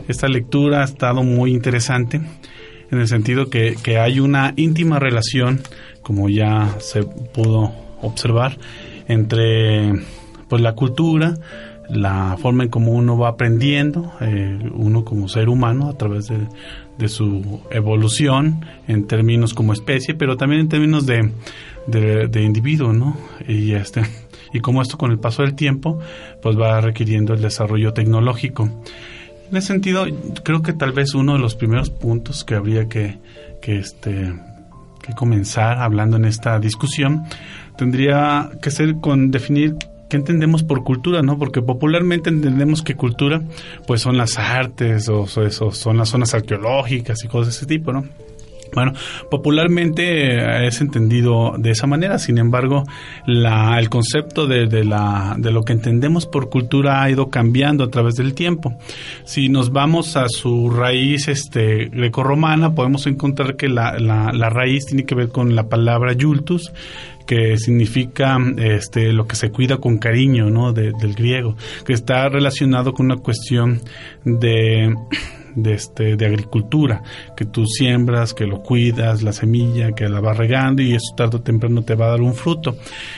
esta 0.06 0.28
lectura 0.28 0.82
ha 0.82 0.84
estado 0.84 1.22
muy 1.22 1.50
interesante 1.50 2.20
en 2.90 2.98
el 2.98 3.08
sentido 3.08 3.48
que, 3.48 3.76
que 3.82 3.98
hay 3.98 4.20
una 4.20 4.52
íntima 4.56 4.98
relación, 4.98 5.60
como 6.02 6.28
ya 6.28 6.76
se 6.78 7.02
pudo 7.02 7.72
observar, 8.02 8.58
entre 9.08 9.94
pues 10.48 10.60
la 10.60 10.74
cultura, 10.74 11.34
la 11.88 12.36
forma 12.38 12.64
en 12.64 12.68
cómo 12.68 12.92
uno 12.92 13.16
va 13.16 13.30
aprendiendo, 13.30 14.12
eh, 14.20 14.58
uno 14.74 15.04
como 15.04 15.28
ser 15.28 15.48
humano 15.48 15.88
a 15.88 15.96
través 15.96 16.28
de, 16.28 16.48
de, 16.98 17.08
su 17.08 17.62
evolución 17.70 18.66
en 18.88 19.06
términos 19.06 19.54
como 19.54 19.72
especie, 19.72 20.14
pero 20.14 20.36
también 20.36 20.60
en 20.60 20.68
términos 20.68 21.06
de, 21.06 21.32
de, 21.86 22.28
de 22.28 22.42
individuo, 22.42 22.92
¿no? 22.92 23.16
Y 23.48 23.72
este 23.72 24.02
y 24.52 24.60
cómo 24.60 24.82
esto 24.82 24.98
con 24.98 25.10
el 25.10 25.18
paso 25.18 25.42
del 25.42 25.54
tiempo 25.54 25.98
pues 26.42 26.58
va 26.58 26.80
requiriendo 26.80 27.34
el 27.34 27.42
desarrollo 27.42 27.92
tecnológico. 27.92 28.68
En 29.50 29.56
ese 29.56 29.68
sentido, 29.68 30.06
creo 30.44 30.62
que 30.62 30.72
tal 30.72 30.92
vez 30.92 31.14
uno 31.14 31.32
de 31.32 31.40
los 31.40 31.56
primeros 31.56 31.90
puntos 31.90 32.44
que 32.44 32.54
habría 32.54 32.88
que, 32.88 33.18
que, 33.60 33.78
este, 33.78 34.32
que 35.02 35.12
comenzar 35.14 35.78
hablando 35.78 36.16
en 36.16 36.24
esta 36.24 36.58
discusión 36.60 37.24
tendría 37.76 38.50
que 38.62 38.70
ser 38.70 38.96
con 39.00 39.30
definir 39.30 39.74
qué 40.08 40.16
entendemos 40.16 40.62
por 40.62 40.84
cultura, 40.84 41.22
¿no? 41.22 41.38
Porque 41.38 41.62
popularmente 41.62 42.30
entendemos 42.30 42.82
que 42.82 42.94
cultura 42.94 43.42
pues 43.86 44.02
son 44.02 44.16
las 44.16 44.38
artes 44.38 45.08
o, 45.08 45.22
o 45.22 45.72
son 45.72 45.96
las 45.96 46.08
zonas 46.08 46.34
arqueológicas 46.34 47.24
y 47.24 47.28
cosas 47.28 47.54
de 47.54 47.58
ese 47.58 47.66
tipo, 47.66 47.92
¿no? 47.92 48.04
Bueno, 48.74 48.92
popularmente 49.30 50.36
eh, 50.36 50.66
es 50.66 50.80
entendido 50.80 51.54
de 51.58 51.70
esa 51.70 51.86
manera, 51.86 52.18
sin 52.18 52.38
embargo, 52.38 52.84
el 53.26 53.88
concepto 53.88 54.46
de, 54.46 54.66
de, 54.66 54.84
la, 54.84 55.34
de 55.38 55.50
lo 55.50 55.62
que 55.62 55.72
entendemos 55.72 56.26
por 56.26 56.50
cultura 56.50 57.02
ha 57.02 57.10
ido 57.10 57.30
cambiando 57.30 57.84
a 57.84 57.90
través 57.90 58.16
del 58.16 58.34
tiempo. 58.34 58.76
Si 59.24 59.48
nos 59.48 59.72
vamos 59.72 60.16
a 60.16 60.28
su 60.28 60.70
raíz 60.70 61.28
este, 61.28 61.86
grecorromana, 61.86 62.74
podemos 62.74 63.06
encontrar 63.06 63.56
que 63.56 63.68
la, 63.68 63.98
la, 63.98 64.30
la 64.32 64.50
raíz 64.50 64.86
tiene 64.86 65.04
que 65.04 65.14
ver 65.14 65.28
con 65.28 65.54
la 65.54 65.68
palabra 65.68 66.12
yultus, 66.12 66.72
que 67.30 67.58
significa 67.58 68.38
este, 68.56 69.12
lo 69.12 69.28
que 69.28 69.36
se 69.36 69.52
cuida 69.52 69.76
con 69.76 69.98
cariño, 69.98 70.50
¿no? 70.50 70.72
del 70.72 71.14
griego, 71.14 71.56
que 71.86 71.92
está 71.92 72.28
relacionado 72.28 72.92
con 72.92 73.06
una 73.06 73.18
cuestión 73.18 73.80
de 74.24 74.92
de, 75.54 75.74
este, 75.74 76.16
de 76.16 76.26
agricultura, 76.26 77.02
que 77.36 77.44
tú 77.44 77.66
siembras, 77.66 78.34
que 78.34 78.46
lo 78.46 78.62
cuidas, 78.62 79.22
la 79.22 79.32
semilla, 79.32 79.92
que 79.92 80.08
la 80.08 80.20
vas 80.20 80.36
regando 80.36 80.82
y 80.82 80.94
eso 80.94 81.14
tarde 81.16 81.38
o 81.38 81.40
temprano 81.40 81.82
te 81.82 81.94
va 81.94 82.06
a 82.06 82.10
dar 82.10 82.20
un 82.20 82.34
fruto. 82.34 82.76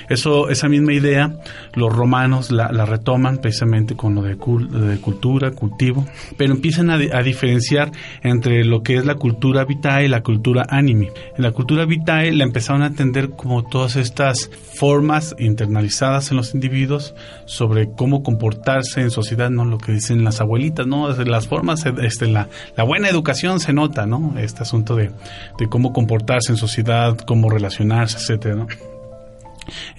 Eso, 0.09 0.49
esa 0.49 0.69
misma 0.69 0.93
idea, 0.93 1.37
los 1.75 1.93
romanos 1.93 2.51
la, 2.51 2.69
retoman 2.83 3.39
precisamente 3.39 3.95
con 3.95 4.15
lo 4.15 4.23
de, 4.23 4.35
de, 4.35 4.99
cultura, 4.99 5.53
cultivo, 5.53 6.07
pero 6.37 6.53
empiezan 6.53 6.91
a, 6.91 6.95
a, 6.95 7.23
diferenciar 7.23 7.93
entre 8.23 8.65
lo 8.65 8.83
que 8.83 8.97
es 8.97 9.07
la 9.07 9.15
cultura 9.15 9.65
vitae 9.65 10.07
y 10.07 10.09
la 10.09 10.23
cultura 10.23 10.67
anime. 10.69 11.13
En 11.37 11.43
la 11.43 11.53
cultura 11.53 11.85
vitae 11.85 12.33
la 12.33 12.45
empezaron 12.45 12.83
a 12.83 12.89
entender 12.89 13.31
como 13.31 13.65
todas 13.65 13.97
estas 14.03 14.51
formas 14.75 15.35
internalizadas 15.39 16.31
en 16.31 16.37
los 16.37 16.55
individuos 16.55 17.15
sobre 17.45 17.91
cómo 17.91 18.23
comportarse 18.23 19.01
en 19.01 19.11
sociedad, 19.11 19.51
no 19.51 19.65
lo 19.65 19.79
que 19.79 19.93
dicen 19.93 20.25
las 20.25 20.41
abuelitas, 20.41 20.87
no 20.87 21.09
las 21.09 21.49
formas 21.49 21.87
este, 21.87 22.27
la, 22.27 22.49
la, 22.77 22.85
buena 22.85 23.09
educación 23.09 23.61
se 23.61 23.73
nota, 23.73 24.07
¿no? 24.07 24.35
Este 24.39 24.63
asunto 24.63 24.97
de, 24.97 25.11
de 25.59 25.69
cómo 25.69 25.93
comportarse 25.93 26.53
en 26.53 26.59
sociedad, 26.59 27.17
cómo 27.19 27.49
relacionarse, 27.49 28.19
etcétera, 28.19 28.55
¿no? 28.57 28.67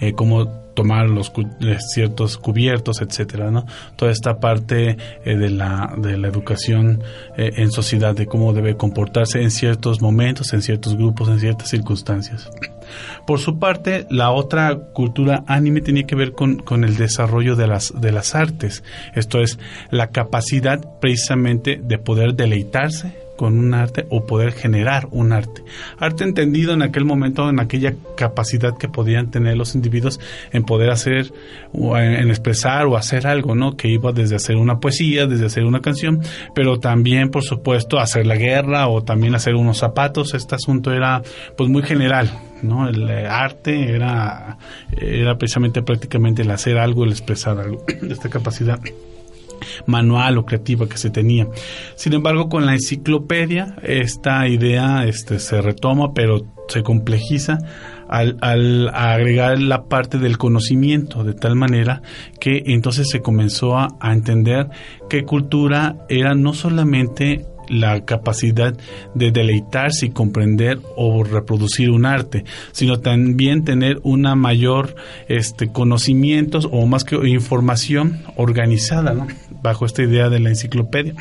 Eh, 0.00 0.12
cómo 0.12 0.48
tomar 0.74 1.08
los 1.08 1.32
eh, 1.60 1.78
ciertos 1.78 2.36
cubiertos, 2.36 3.00
etcétera, 3.00 3.50
¿no? 3.50 3.64
Toda 3.96 4.10
esta 4.10 4.40
parte 4.40 4.96
eh, 5.24 5.36
de, 5.36 5.50
la, 5.50 5.94
de 5.96 6.18
la 6.18 6.28
educación 6.28 7.02
en 7.36 7.70
sociedad, 7.70 8.14
de 8.14 8.26
cómo 8.26 8.52
debe 8.52 8.76
comportarse 8.76 9.40
en 9.40 9.50
ciertos 9.50 10.02
momentos, 10.02 10.52
en 10.52 10.62
ciertos 10.62 10.96
grupos, 10.96 11.28
en 11.28 11.38
ciertas 11.38 11.68
circunstancias. 11.68 12.50
Por 13.26 13.38
su 13.38 13.58
parte, 13.58 14.06
la 14.10 14.30
otra 14.32 14.76
cultura 14.92 15.44
anime 15.46 15.80
tenía 15.80 16.04
que 16.04 16.16
ver 16.16 16.32
con, 16.32 16.56
con, 16.56 16.84
el 16.84 16.96
desarrollo 16.96 17.56
de 17.56 17.66
las, 17.66 17.92
de 17.98 18.12
las 18.12 18.34
artes, 18.34 18.82
esto 19.14 19.40
es, 19.40 19.58
la 19.90 20.08
capacidad 20.08 20.80
precisamente 21.00 21.80
de 21.82 21.98
poder 21.98 22.34
deleitarse 22.34 23.23
con 23.36 23.58
un 23.58 23.74
arte 23.74 24.06
o 24.10 24.26
poder 24.26 24.52
generar 24.52 25.08
un 25.10 25.32
arte. 25.32 25.62
Arte 25.98 26.24
entendido 26.24 26.72
en 26.72 26.82
aquel 26.82 27.04
momento, 27.04 27.48
en 27.48 27.60
aquella 27.60 27.94
capacidad 28.16 28.76
que 28.76 28.88
podían 28.88 29.30
tener 29.30 29.56
los 29.56 29.74
individuos 29.74 30.20
en 30.52 30.64
poder 30.64 30.90
hacer, 30.90 31.32
en 31.72 32.28
expresar 32.30 32.86
o 32.86 32.96
hacer 32.96 33.26
algo, 33.26 33.54
¿no? 33.54 33.76
Que 33.76 33.88
iba 33.88 34.12
desde 34.12 34.36
hacer 34.36 34.56
una 34.56 34.78
poesía, 34.78 35.26
desde 35.26 35.46
hacer 35.46 35.64
una 35.64 35.80
canción, 35.80 36.20
pero 36.54 36.78
también, 36.78 37.30
por 37.30 37.42
supuesto, 37.42 37.98
hacer 37.98 38.26
la 38.26 38.36
guerra 38.36 38.88
o 38.88 39.02
también 39.02 39.34
hacer 39.34 39.54
unos 39.54 39.78
zapatos. 39.78 40.34
Este 40.34 40.54
asunto 40.54 40.92
era, 40.92 41.22
pues, 41.56 41.68
muy 41.68 41.82
general, 41.82 42.30
¿no? 42.62 42.88
El 42.88 43.08
eh, 43.08 43.26
arte 43.26 43.94
era, 43.94 44.58
era 44.96 45.36
precisamente 45.36 45.82
prácticamente 45.82 46.42
el 46.42 46.50
hacer 46.50 46.78
algo, 46.78 47.04
el 47.04 47.10
expresar 47.10 47.58
algo, 47.58 47.84
esta 48.10 48.28
capacidad 48.28 48.78
manual 49.86 50.38
o 50.38 50.44
creativa 50.44 50.88
que 50.88 50.98
se 50.98 51.10
tenía. 51.10 51.48
Sin 51.96 52.12
embargo, 52.12 52.48
con 52.48 52.66
la 52.66 52.72
enciclopedia 52.72 53.76
esta 53.82 54.46
idea 54.48 55.04
este, 55.04 55.38
se 55.38 55.60
retoma, 55.60 56.12
pero 56.14 56.46
se 56.68 56.82
complejiza 56.82 57.58
al, 58.08 58.36
al, 58.40 58.88
agregar 58.88 59.58
la 59.60 59.84
parte 59.84 60.18
del 60.18 60.38
conocimiento, 60.38 61.24
de 61.24 61.34
tal 61.34 61.56
manera 61.56 62.02
que 62.40 62.62
entonces 62.66 63.08
se 63.10 63.20
comenzó 63.20 63.76
a, 63.76 63.88
a 64.00 64.12
entender 64.12 64.68
que 65.08 65.24
cultura 65.24 65.96
era 66.08 66.34
no 66.34 66.54
solamente 66.54 67.44
la 67.68 68.04
capacidad 68.04 68.74
de 69.14 69.30
deleitarse 69.30 70.06
y 70.06 70.10
comprender 70.10 70.78
o 70.96 71.24
reproducir 71.24 71.90
un 71.90 72.06
arte, 72.06 72.44
sino 72.72 73.00
también 73.00 73.64
tener 73.64 74.00
una 74.02 74.34
mayor 74.34 74.96
este 75.28 75.72
conocimientos 75.72 76.68
o 76.70 76.86
más 76.86 77.04
que 77.04 77.16
información 77.28 78.22
organizada, 78.36 79.14
¿no? 79.14 79.26
bajo 79.62 79.86
esta 79.86 80.02
idea 80.02 80.28
de 80.28 80.40
la 80.40 80.50
enciclopedia 80.50 81.14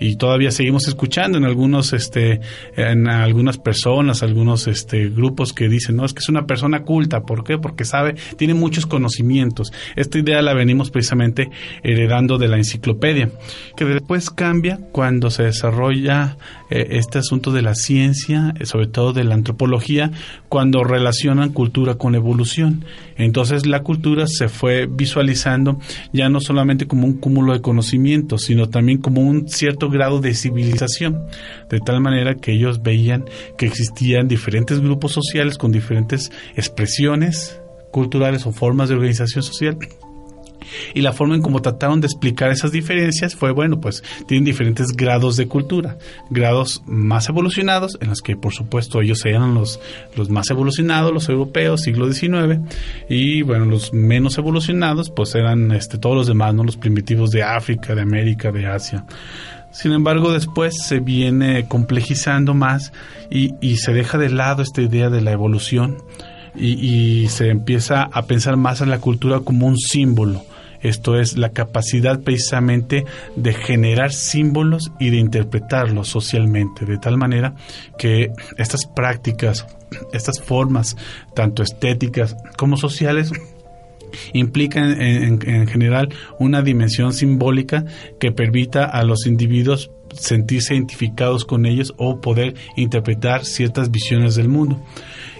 y 0.00 0.16
todavía 0.16 0.50
seguimos 0.50 0.88
escuchando 0.88 1.38
en 1.38 1.44
algunos 1.44 1.92
este 1.92 2.40
en 2.76 3.08
algunas 3.08 3.58
personas 3.58 4.22
algunos 4.22 4.66
este 4.66 5.08
grupos 5.08 5.52
que 5.52 5.68
dicen 5.68 5.96
no 5.96 6.04
es 6.04 6.12
que 6.12 6.20
es 6.20 6.28
una 6.28 6.46
persona 6.46 6.82
culta 6.82 7.22
¿por 7.22 7.44
qué? 7.44 7.58
porque 7.58 7.84
sabe 7.84 8.14
tiene 8.36 8.54
muchos 8.54 8.86
conocimientos. 8.86 9.72
Esta 9.96 10.18
idea 10.18 10.42
la 10.42 10.54
venimos 10.54 10.90
precisamente 10.90 11.50
heredando 11.82 12.38
de 12.38 12.48
la 12.48 12.56
enciclopedia 12.56 13.30
que 13.76 13.84
después 13.84 14.30
cambia 14.30 14.78
cuando 14.92 15.30
se 15.30 15.44
desarrolla 15.44 16.36
eh, 16.70 16.88
este 16.90 17.18
asunto 17.18 17.52
de 17.52 17.62
la 17.62 17.74
ciencia 17.74 18.54
eh, 18.58 18.66
sobre 18.66 18.86
todo 18.86 19.12
de 19.12 19.24
la 19.24 19.34
antropología 19.34 20.10
cuando 20.48 20.84
relacionan 20.84 21.52
cultura 21.52 21.94
con 21.96 22.14
evolución. 22.14 22.84
Entonces 23.16 23.66
la 23.66 23.82
cultura 23.82 24.26
se 24.26 24.48
fue 24.48 24.86
visualizando 24.86 25.78
ya 26.12 26.28
no 26.28 26.40
solamente 26.40 26.86
como 26.86 27.06
un 27.06 27.14
cúmulo 27.14 27.52
de 27.52 27.60
conocimientos 27.60 28.42
sino 28.42 28.68
también 28.68 28.98
como 28.98 29.20
un 29.20 29.48
cierto 29.48 29.88
grado 29.92 30.20
de 30.20 30.34
civilización, 30.34 31.26
de 31.68 31.80
tal 31.80 32.00
manera 32.00 32.34
que 32.34 32.52
ellos 32.52 32.82
veían 32.82 33.24
que 33.56 33.66
existían 33.66 34.28
diferentes 34.28 34.80
grupos 34.80 35.12
sociales 35.12 35.58
con 35.58 35.72
diferentes 35.72 36.32
expresiones 36.56 37.60
culturales 37.90 38.46
o 38.46 38.52
formas 38.52 38.88
de 38.88 38.94
organización 38.94 39.42
social 39.42 39.78
y 40.94 41.00
la 41.00 41.12
forma 41.12 41.34
en 41.34 41.42
cómo 41.42 41.62
trataron 41.62 42.00
de 42.00 42.06
explicar 42.06 42.50
esas 42.50 42.72
diferencias 42.72 43.34
fue, 43.34 43.52
bueno, 43.52 43.80
pues 43.80 44.02
tienen 44.26 44.44
diferentes 44.44 44.88
grados 44.88 45.36
de 45.36 45.46
cultura, 45.46 45.98
grados 46.30 46.82
más 46.86 47.28
evolucionados, 47.28 47.98
en 48.00 48.08
los 48.08 48.20
que 48.20 48.36
por 48.36 48.52
supuesto 48.52 49.00
ellos 49.00 49.24
eran 49.24 49.54
los, 49.54 49.80
los 50.16 50.30
más 50.30 50.50
evolucionados, 50.50 51.12
los 51.12 51.28
europeos, 51.28 51.82
siglo 51.82 52.10
XIX, 52.12 52.60
y 53.08 53.42
bueno, 53.42 53.66
los 53.66 53.92
menos 53.92 54.38
evolucionados, 54.38 55.10
pues 55.10 55.34
eran 55.34 55.72
este, 55.72 55.98
todos 55.98 56.16
los 56.16 56.26
demás, 56.26 56.54
¿no? 56.54 56.64
los 56.64 56.76
primitivos 56.76 57.30
de 57.30 57.42
África, 57.42 57.94
de 57.94 58.02
América, 58.02 58.50
de 58.50 58.66
Asia. 58.66 59.04
Sin 59.72 59.92
embargo, 59.92 60.32
después 60.32 60.76
se 60.82 61.00
viene 61.00 61.66
complejizando 61.66 62.54
más 62.54 62.92
y, 63.30 63.76
se 63.76 63.92
deja 63.92 64.18
de 64.18 64.28
lado 64.28 64.62
esta 64.62 64.82
idea 64.82 65.08
de 65.08 65.22
la 65.22 65.32
evolución 65.32 65.96
y, 66.54 66.74
y, 66.74 67.28
se 67.28 67.48
empieza 67.48 68.02
a 68.02 68.22
pensar 68.22 68.56
más 68.56 68.82
en 68.82 68.90
la 68.90 68.98
cultura 68.98 69.40
como 69.40 69.66
un 69.66 69.78
símbolo. 69.78 70.44
Esto 70.82 71.18
es 71.18 71.38
la 71.38 71.50
capacidad 71.50 72.20
precisamente 72.20 73.04
de 73.36 73.54
generar 73.54 74.12
símbolos 74.12 74.90
y 74.98 75.10
de 75.10 75.18
interpretarlos 75.18 76.08
socialmente, 76.08 76.84
de 76.84 76.98
tal 76.98 77.16
manera 77.16 77.54
que 77.98 78.32
estas 78.58 78.86
prácticas, 78.86 79.66
estas 80.12 80.40
formas, 80.40 80.96
tanto 81.34 81.62
estéticas 81.62 82.36
como 82.56 82.76
sociales, 82.76 83.32
implica 84.32 84.80
en, 84.80 85.66
general 85.68 86.08
una 86.38 86.62
dimensión 86.62 87.12
simbólica 87.12 87.84
que 88.18 88.32
permita 88.32 88.84
a 88.84 89.04
los 89.04 89.26
individuos 89.26 89.90
sentirse 90.14 90.74
identificados 90.74 91.44
con 91.44 91.66
ellos 91.66 91.94
o 91.96 92.20
poder 92.20 92.54
interpretar 92.76 93.44
ciertas 93.44 93.90
visiones 93.90 94.34
del 94.34 94.48
mundo. 94.48 94.80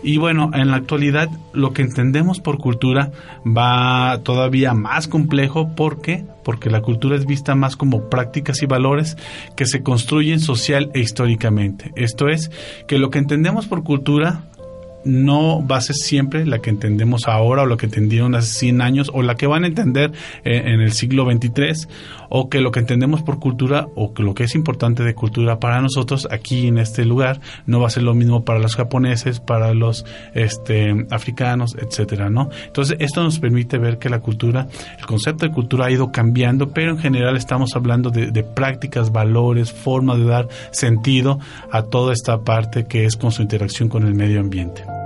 Y 0.03 0.17
bueno, 0.17 0.51
en 0.53 0.71
la 0.71 0.77
actualidad 0.77 1.29
lo 1.53 1.73
que 1.73 1.83
entendemos 1.83 2.41
por 2.41 2.59
cultura 2.59 3.13
va 3.47 4.21
todavía 4.25 4.75
más 4.75 5.07
complejo. 5.07 5.75
¿Por 5.75 6.01
qué? 6.01 6.25
Porque 6.43 6.71
la 6.71 6.81
cultura 6.81 7.17
es 7.17 7.25
vista 7.25 7.55
más 7.55 7.77
como 7.77 8.09
prácticas 8.11 8.63
y 8.63 8.67
valores 8.67 9.17
que 9.55 9.65
se 9.65 9.83
construyen 9.83 10.41
social 10.41 10.91
e 10.95 11.01
históricamente. 11.01 11.93
Esto 11.95 12.29
es, 12.29 12.51
que 12.89 12.99
lo 12.99 13.11
que 13.11 13.21
entendemos 13.21 13.67
por 13.67 13.85
cultura 13.85 14.47
no 15.05 15.67
va 15.67 15.77
a 15.77 15.81
ser 15.81 15.97
siempre 15.97 16.47
la 16.47 16.61
que 16.61 16.71
entendemos 16.71 17.29
ahora 17.29 17.62
o 17.62 17.67
la 17.67 17.77
que 17.77 17.87
entendieron 17.87 18.35
hace 18.35 18.59
100 18.59 18.81
años 18.81 19.11
o 19.12 19.23
la 19.23 19.35
que 19.35 19.47
van 19.47 19.65
a 19.65 19.67
entender 19.67 20.12
eh, 20.45 20.62
en 20.67 20.81
el 20.81 20.93
siglo 20.93 21.25
23 21.25 21.88
o 22.35 22.49
que 22.49 22.62
lo 22.62 22.71
que 22.73 22.81
entendemos 22.81 23.23
por 23.23 23.38
cultura 23.38 23.88
o 23.95 24.14
que 24.14 24.23
lo 24.23 24.33
que 24.33 24.45
es 24.45 24.55
importante 24.55 25.05
de 25.05 25.14
cultura 25.14 25.61
para 25.61 25.83
nosotros 25.83 26.27
aquí 26.31 26.66
en 26.66 26.79
este 26.79 27.05
lugar 27.05 27.40
no 27.66 27.79
va 27.79 27.88
a 27.88 27.90
ser 27.90 28.05
lo 28.05 28.14
mismo 28.14 28.42
para 28.42 28.59
los 28.59 28.75
japoneses, 28.75 29.38
para 29.38 29.75
los 29.75 30.07
este, 30.33 31.07
africanos, 31.11 31.77
etcétera, 31.79 32.31
¿no? 32.31 32.49
Entonces 32.66 32.97
esto 33.01 33.23
nos 33.23 33.38
permite 33.38 33.77
ver 33.77 33.99
que 33.99 34.09
la 34.09 34.21
cultura, 34.21 34.66
el 34.99 35.05
concepto 35.05 35.47
de 35.47 35.53
cultura 35.53 35.87
ha 35.87 35.90
ido 35.90 36.11
cambiando, 36.11 36.71
pero 36.71 36.92
en 36.92 36.99
general 36.99 37.37
estamos 37.37 37.77
hablando 37.77 38.09
de, 38.09 38.31
de 38.31 38.42
prácticas, 38.42 39.12
valores, 39.12 39.71
formas 39.71 40.16
de 40.16 40.25
dar 40.25 40.49
sentido 40.71 41.38
a 41.71 41.83
toda 41.83 42.14
esta 42.14 42.40
parte 42.40 42.87
que 42.87 43.05
es 43.05 43.16
con 43.16 43.31
su 43.31 43.42
interacción 43.42 43.90
con 43.90 44.07
el 44.07 44.14
medio 44.14 44.40
ambiente. 44.40 45.02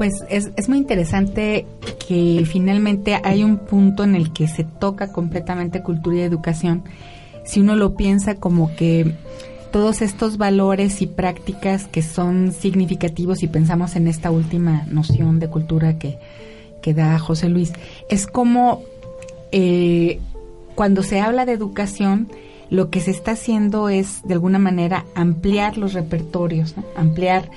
Pues 0.00 0.24
es, 0.30 0.50
es 0.56 0.70
muy 0.70 0.78
interesante 0.78 1.66
que 2.08 2.42
finalmente 2.50 3.20
hay 3.22 3.44
un 3.44 3.58
punto 3.58 4.02
en 4.02 4.14
el 4.14 4.32
que 4.32 4.48
se 4.48 4.64
toca 4.64 5.12
completamente 5.12 5.82
cultura 5.82 6.16
y 6.16 6.20
educación. 6.20 6.84
Si 7.44 7.60
uno 7.60 7.76
lo 7.76 7.96
piensa 7.96 8.36
como 8.36 8.74
que 8.76 9.12
todos 9.70 10.00
estos 10.00 10.38
valores 10.38 11.02
y 11.02 11.06
prácticas 11.06 11.86
que 11.86 12.00
son 12.00 12.52
significativos 12.52 13.42
y 13.42 13.48
pensamos 13.48 13.94
en 13.94 14.08
esta 14.08 14.30
última 14.30 14.86
noción 14.90 15.38
de 15.38 15.50
cultura 15.50 15.98
que, 15.98 16.18
que 16.80 16.94
da 16.94 17.18
José 17.18 17.50
Luis, 17.50 17.74
es 18.08 18.26
como 18.26 18.80
eh, 19.52 20.18
cuando 20.76 21.02
se 21.02 21.20
habla 21.20 21.44
de 21.44 21.52
educación, 21.52 22.28
lo 22.70 22.88
que 22.88 23.00
se 23.00 23.10
está 23.10 23.32
haciendo 23.32 23.90
es 23.90 24.22
de 24.22 24.32
alguna 24.32 24.58
manera 24.58 25.04
ampliar 25.14 25.76
los 25.76 25.92
repertorios, 25.92 26.74
ampliar 26.96 27.50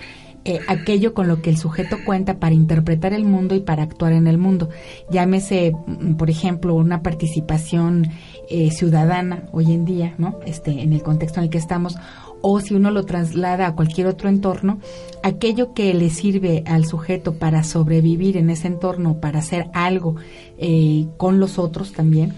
eh, 0.46 0.60
aquello 0.68 1.14
con 1.14 1.28
lo 1.28 1.42
que 1.42 1.50
el 1.50 1.58
sujeto 1.58 1.98
cuenta 2.06 2.38
para 2.38 2.54
interpretar 2.54 3.14
el 3.14 3.24
mundo 3.24 3.56
y 3.56 3.62
para 3.62 3.84
actuar 3.84 4.12
en 4.12 4.28
el 4.28 4.38
mundo. 4.38 4.70
Llámese, 5.10 5.72
mm, 5.88 6.16
por 6.16 6.30
ejemplo, 6.30 6.76
una 6.76 7.02
participación 7.02 8.10
eh, 8.50 8.70
ciudadana 8.72 9.44
hoy 9.54 9.72
en 9.72 9.86
día, 9.86 10.16
¿no? 10.18 10.40
Este, 10.46 10.82
en 10.82 10.92
el 10.92 11.02
contexto 11.02 11.40
en 11.40 11.46
el 11.46 11.50
que 11.50 11.58
estamos, 11.58 11.96
o 12.42 12.60
si 12.60 12.74
uno 12.74 12.92
lo 12.92 13.06
traslada 13.06 13.68
a 13.68 13.76
cualquier 13.76 14.08
otro 14.08 14.28
entorno, 14.28 14.80
aquello 15.24 15.74
que 15.74 15.94
le 15.94 16.10
sirve 16.10 16.64
al 16.68 16.86
sujeto 16.86 17.36
para 17.36 17.64
sobrevivir 17.64 18.36
en 18.36 18.50
ese 18.50 18.68
entorno, 18.68 19.22
para 19.22 19.40
hacer 19.40 19.68
algo 19.74 20.18
eh, 20.58 21.08
con 21.16 21.40
los 21.40 21.58
otros 21.58 21.94
también, 21.94 22.34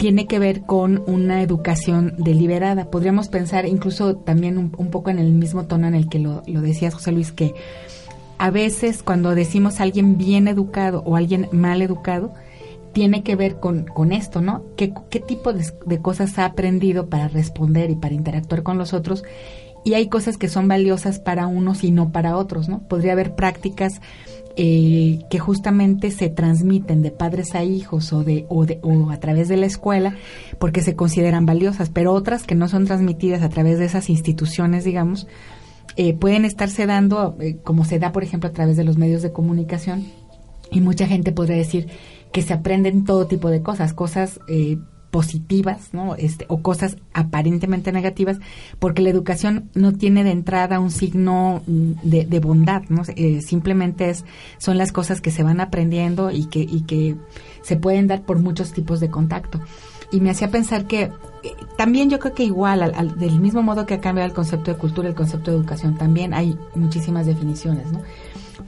tiene 0.00 0.26
que 0.26 0.38
ver 0.38 0.62
con 0.62 1.02
una 1.06 1.42
educación 1.42 2.14
deliberada. 2.16 2.90
Podríamos 2.90 3.28
pensar 3.28 3.66
incluso 3.66 4.16
también 4.16 4.56
un, 4.56 4.70
poco 4.70 5.10
en 5.10 5.18
el 5.18 5.30
mismo 5.30 5.66
tono 5.66 5.86
en 5.86 5.94
el 5.94 6.08
que 6.08 6.18
lo, 6.18 6.42
lo 6.46 6.62
decías, 6.62 6.94
José 6.94 7.12
Luis, 7.12 7.32
que 7.32 7.54
a 8.38 8.50
veces 8.50 9.02
cuando 9.02 9.34
decimos 9.34 9.78
alguien 9.78 10.16
bien 10.16 10.48
educado 10.48 11.02
o 11.04 11.16
alguien 11.16 11.50
mal 11.52 11.82
educado, 11.82 12.32
tiene 12.94 13.22
que 13.22 13.36
ver 13.36 13.60
con, 13.60 13.84
con 13.84 14.12
esto, 14.12 14.40
¿no? 14.40 14.64
¿Qué, 14.74 14.94
qué 15.10 15.20
tipo 15.20 15.52
de, 15.52 15.70
de, 15.84 15.98
cosas 15.98 16.38
ha 16.38 16.46
aprendido 16.46 17.10
para 17.10 17.28
responder 17.28 17.90
y 17.90 17.94
para 17.94 18.14
interactuar 18.14 18.62
con 18.62 18.78
los 18.78 18.94
otros? 18.94 19.22
Y 19.84 19.92
hay 19.92 20.08
cosas 20.08 20.38
que 20.38 20.48
son 20.48 20.66
valiosas 20.66 21.18
para 21.18 21.46
unos 21.46 21.84
y 21.84 21.90
no 21.90 22.10
para 22.10 22.38
otros, 22.38 22.70
¿no? 22.70 22.80
Podría 22.88 23.12
haber 23.12 23.34
prácticas 23.34 24.00
eh, 24.56 25.20
que 25.30 25.38
justamente 25.38 26.10
se 26.10 26.28
transmiten 26.28 27.02
de 27.02 27.10
padres 27.10 27.54
a 27.54 27.62
hijos 27.62 28.12
o, 28.12 28.24
de, 28.24 28.46
o, 28.48 28.66
de, 28.66 28.80
o 28.82 29.10
a 29.10 29.18
través 29.18 29.48
de 29.48 29.56
la 29.56 29.66
escuela 29.66 30.16
porque 30.58 30.82
se 30.82 30.96
consideran 30.96 31.46
valiosas, 31.46 31.88
pero 31.88 32.12
otras 32.12 32.44
que 32.44 32.54
no 32.54 32.68
son 32.68 32.84
transmitidas 32.84 33.42
a 33.42 33.48
través 33.48 33.78
de 33.78 33.84
esas 33.84 34.10
instituciones, 34.10 34.84
digamos, 34.84 35.26
eh, 35.96 36.14
pueden 36.14 36.44
estarse 36.44 36.86
dando, 36.86 37.36
eh, 37.40 37.58
como 37.62 37.84
se 37.84 37.98
da, 37.98 38.12
por 38.12 38.22
ejemplo, 38.22 38.48
a 38.48 38.52
través 38.52 38.76
de 38.76 38.84
los 38.84 38.96
medios 38.96 39.22
de 39.22 39.32
comunicación. 39.32 40.06
Y 40.70 40.80
mucha 40.80 41.06
gente 41.06 41.32
podría 41.32 41.56
decir 41.56 41.88
que 42.32 42.42
se 42.42 42.52
aprenden 42.52 43.04
todo 43.04 43.26
tipo 43.26 43.50
de 43.50 43.62
cosas, 43.62 43.92
cosas 43.92 44.38
eh, 44.48 44.78
positivas, 45.10 45.92
¿no? 45.92 46.14
Este, 46.14 46.46
o 46.48 46.62
cosas 46.62 46.96
aparentemente 47.12 47.92
negativas, 47.92 48.38
porque 48.78 49.02
la 49.02 49.10
educación 49.10 49.68
no 49.74 49.92
tiene 49.92 50.24
de 50.24 50.30
entrada 50.30 50.80
un 50.80 50.90
signo 50.90 51.62
mm, 51.66 51.92
de, 52.02 52.40
bondad, 52.40 52.82
¿no? 52.88 53.02
Eh, 53.16 53.40
simplemente 53.42 54.10
es, 54.10 54.24
son 54.58 54.78
las 54.78 54.92
cosas 54.92 55.20
que 55.20 55.30
se 55.30 55.42
van 55.42 55.60
aprendiendo 55.60 56.30
y 56.30 56.46
que, 56.46 56.60
y 56.60 56.82
que 56.82 57.16
se 57.62 57.76
pueden 57.76 58.06
dar 58.06 58.22
por 58.22 58.38
muchos 58.38 58.72
tipos 58.72 59.00
de 59.00 59.10
contacto. 59.10 59.60
Y 60.12 60.20
me 60.20 60.30
hacía 60.30 60.50
pensar 60.50 60.86
que 60.86 61.02
eh, 61.02 61.10
también 61.76 62.10
yo 62.10 62.18
creo 62.18 62.34
que 62.34 62.44
igual, 62.44 62.82
al, 62.82 63.18
del 63.18 63.40
mismo 63.40 63.62
modo 63.62 63.86
que 63.86 63.94
ha 63.94 64.00
cambiado 64.00 64.28
el 64.28 64.34
concepto 64.34 64.72
de 64.72 64.78
cultura, 64.78 65.08
el 65.08 65.14
concepto 65.14 65.50
de 65.50 65.56
educación, 65.56 65.96
también 65.96 66.34
hay 66.34 66.56
muchísimas 66.74 67.26
definiciones, 67.26 67.90
¿no? 67.92 68.02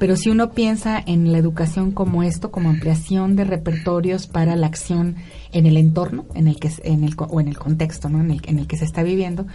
Pero 0.02 0.16
si 0.16 0.30
uno 0.30 0.50
piensa 0.50 1.00
en 1.06 1.30
la 1.30 1.38
educación 1.38 1.92
como 1.92 2.24
esto, 2.24 2.50
como 2.50 2.70
ampliación 2.70 3.36
de 3.36 3.44
repertorios 3.44 4.26
para 4.26 4.56
la 4.56 4.66
acción 4.66 5.14
en 5.52 5.64
el 5.64 5.76
entorno, 5.76 6.26
en 6.34 6.48
el 6.48 6.58
que 6.58 6.72
en 6.82 7.04
el 7.04 7.14
o 7.16 7.40
en 7.40 7.46
el 7.46 7.56
contexto, 7.56 8.08
¿no? 8.08 8.20
En 8.20 8.32
el, 8.32 8.40
en 8.46 8.58
el 8.58 8.66
que 8.66 8.76
se 8.76 8.84
está 8.84 9.04
viviendo, 9.04 9.46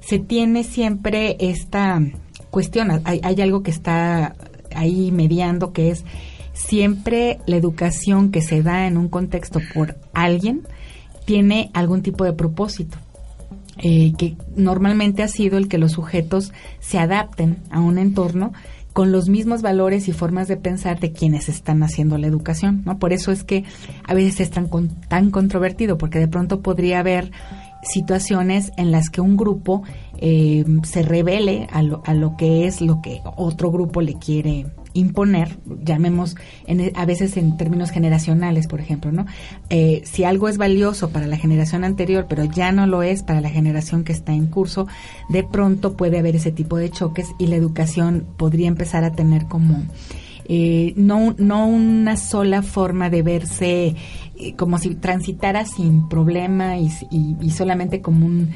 se 0.00 0.18
tiene 0.18 0.64
siempre 0.64 1.36
esta 1.38 2.02
cuestión. 2.50 3.00
Hay, 3.04 3.20
hay 3.22 3.40
algo 3.40 3.62
que 3.62 3.70
está 3.70 4.34
ahí 4.74 5.12
mediando 5.12 5.72
que 5.72 5.90
es 5.90 6.04
siempre 6.52 7.38
la 7.46 7.54
educación 7.54 8.32
que 8.32 8.42
se 8.42 8.64
da 8.64 8.88
en 8.88 8.96
un 8.96 9.08
contexto 9.08 9.60
por 9.72 9.96
alguien 10.14 10.62
tiene 11.26 11.70
algún 11.74 12.02
tipo 12.02 12.24
de 12.24 12.32
propósito. 12.32 12.98
Eh, 13.78 14.14
que 14.16 14.36
normalmente 14.56 15.22
ha 15.22 15.28
sido 15.28 15.58
el 15.58 15.68
que 15.68 15.76
los 15.76 15.92
sujetos 15.92 16.54
se 16.80 16.98
adapten 16.98 17.58
a 17.70 17.78
un 17.78 17.98
entorno 17.98 18.54
con 18.96 19.12
los 19.12 19.28
mismos 19.28 19.60
valores 19.60 20.08
y 20.08 20.12
formas 20.12 20.48
de 20.48 20.56
pensar 20.56 20.98
de 20.98 21.12
quienes 21.12 21.50
están 21.50 21.82
haciendo 21.82 22.16
la 22.16 22.28
educación, 22.28 22.80
¿no? 22.86 22.98
Por 22.98 23.12
eso 23.12 23.30
es 23.30 23.44
que 23.44 23.62
a 24.08 24.14
veces 24.14 24.40
es 24.40 24.50
tan, 24.50 24.70
tan 25.08 25.30
controvertido, 25.30 25.98
porque 25.98 26.18
de 26.18 26.28
pronto 26.28 26.62
podría 26.62 27.00
haber 27.00 27.30
situaciones 27.82 28.72
en 28.78 28.92
las 28.92 29.10
que 29.10 29.20
un 29.20 29.36
grupo 29.36 29.82
eh, 30.16 30.64
se 30.84 31.02
revele 31.02 31.68
a 31.72 31.82
lo, 31.82 32.00
a 32.06 32.14
lo 32.14 32.38
que 32.38 32.66
es 32.66 32.80
lo 32.80 33.02
que 33.02 33.20
otro 33.36 33.70
grupo 33.70 34.00
le 34.00 34.14
quiere 34.14 34.64
imponer, 34.96 35.58
llamemos 35.84 36.36
en, 36.66 36.92
a 36.94 37.04
veces 37.04 37.36
en 37.36 37.56
términos 37.56 37.90
generacionales, 37.90 38.66
por 38.66 38.80
ejemplo, 38.80 39.12
¿no? 39.12 39.26
Eh, 39.70 40.02
si 40.04 40.24
algo 40.24 40.48
es 40.48 40.58
valioso 40.58 41.10
para 41.10 41.26
la 41.26 41.36
generación 41.36 41.84
anterior, 41.84 42.26
pero 42.28 42.44
ya 42.44 42.72
no 42.72 42.86
lo 42.86 43.02
es 43.02 43.22
para 43.22 43.40
la 43.40 43.50
generación 43.50 44.04
que 44.04 44.12
está 44.12 44.32
en 44.32 44.46
curso, 44.46 44.86
de 45.28 45.44
pronto 45.44 45.96
puede 45.96 46.18
haber 46.18 46.36
ese 46.36 46.52
tipo 46.52 46.76
de 46.76 46.90
choques 46.90 47.28
y 47.38 47.46
la 47.46 47.56
educación 47.56 48.26
podría 48.36 48.68
empezar 48.68 49.04
a 49.04 49.12
tener 49.12 49.46
como 49.46 49.82
eh, 50.48 50.92
no, 50.96 51.34
no 51.38 51.66
una 51.66 52.16
sola 52.16 52.62
forma 52.62 53.10
de 53.10 53.22
verse 53.22 53.96
eh, 54.36 54.54
como 54.56 54.78
si 54.78 54.94
transitara 54.94 55.64
sin 55.64 56.08
problema 56.08 56.78
y, 56.78 56.88
y 57.10 57.50
solamente 57.50 58.00
como 58.00 58.26
un 58.26 58.50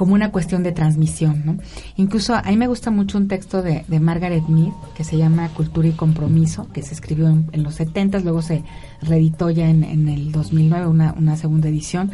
como 0.00 0.14
una 0.14 0.32
cuestión 0.32 0.62
de 0.62 0.72
transmisión. 0.72 1.42
¿no? 1.44 1.58
Incluso 1.96 2.34
a 2.34 2.40
mí 2.44 2.56
me 2.56 2.68
gusta 2.68 2.90
mucho 2.90 3.18
un 3.18 3.28
texto 3.28 3.60
de, 3.60 3.84
Margaret 4.00 4.48
Mead 4.48 4.72
que 4.96 5.04
se 5.04 5.18
llama 5.18 5.50
Cultura 5.50 5.88
y 5.88 5.92
Compromiso, 5.92 6.68
que 6.72 6.80
se 6.80 6.94
escribió 6.94 7.28
en, 7.28 7.62
los 7.62 7.74
70, 7.74 8.20
luego 8.20 8.40
se 8.40 8.64
reeditó 9.02 9.50
ya 9.50 9.68
en, 9.68 9.84
en 9.84 10.08
el 10.08 10.32
2009, 10.32 10.86
una, 10.86 11.12
una 11.12 11.36
segunda 11.36 11.68
edición. 11.68 12.12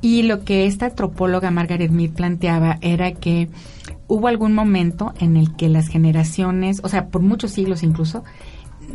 Y 0.00 0.22
lo 0.22 0.42
que 0.42 0.66
esta 0.66 0.86
antropóloga 0.86 1.52
Margaret 1.52 1.92
Mead 1.92 2.10
planteaba 2.14 2.78
era 2.80 3.12
que 3.12 3.48
hubo 4.08 4.26
algún 4.26 4.52
momento 4.52 5.14
en 5.20 5.36
el 5.36 5.54
que 5.54 5.68
las 5.68 5.86
generaciones, 5.86 6.80
o 6.82 6.88
sea, 6.88 7.10
por 7.10 7.22
muchos 7.22 7.52
siglos 7.52 7.84
incluso, 7.84 8.24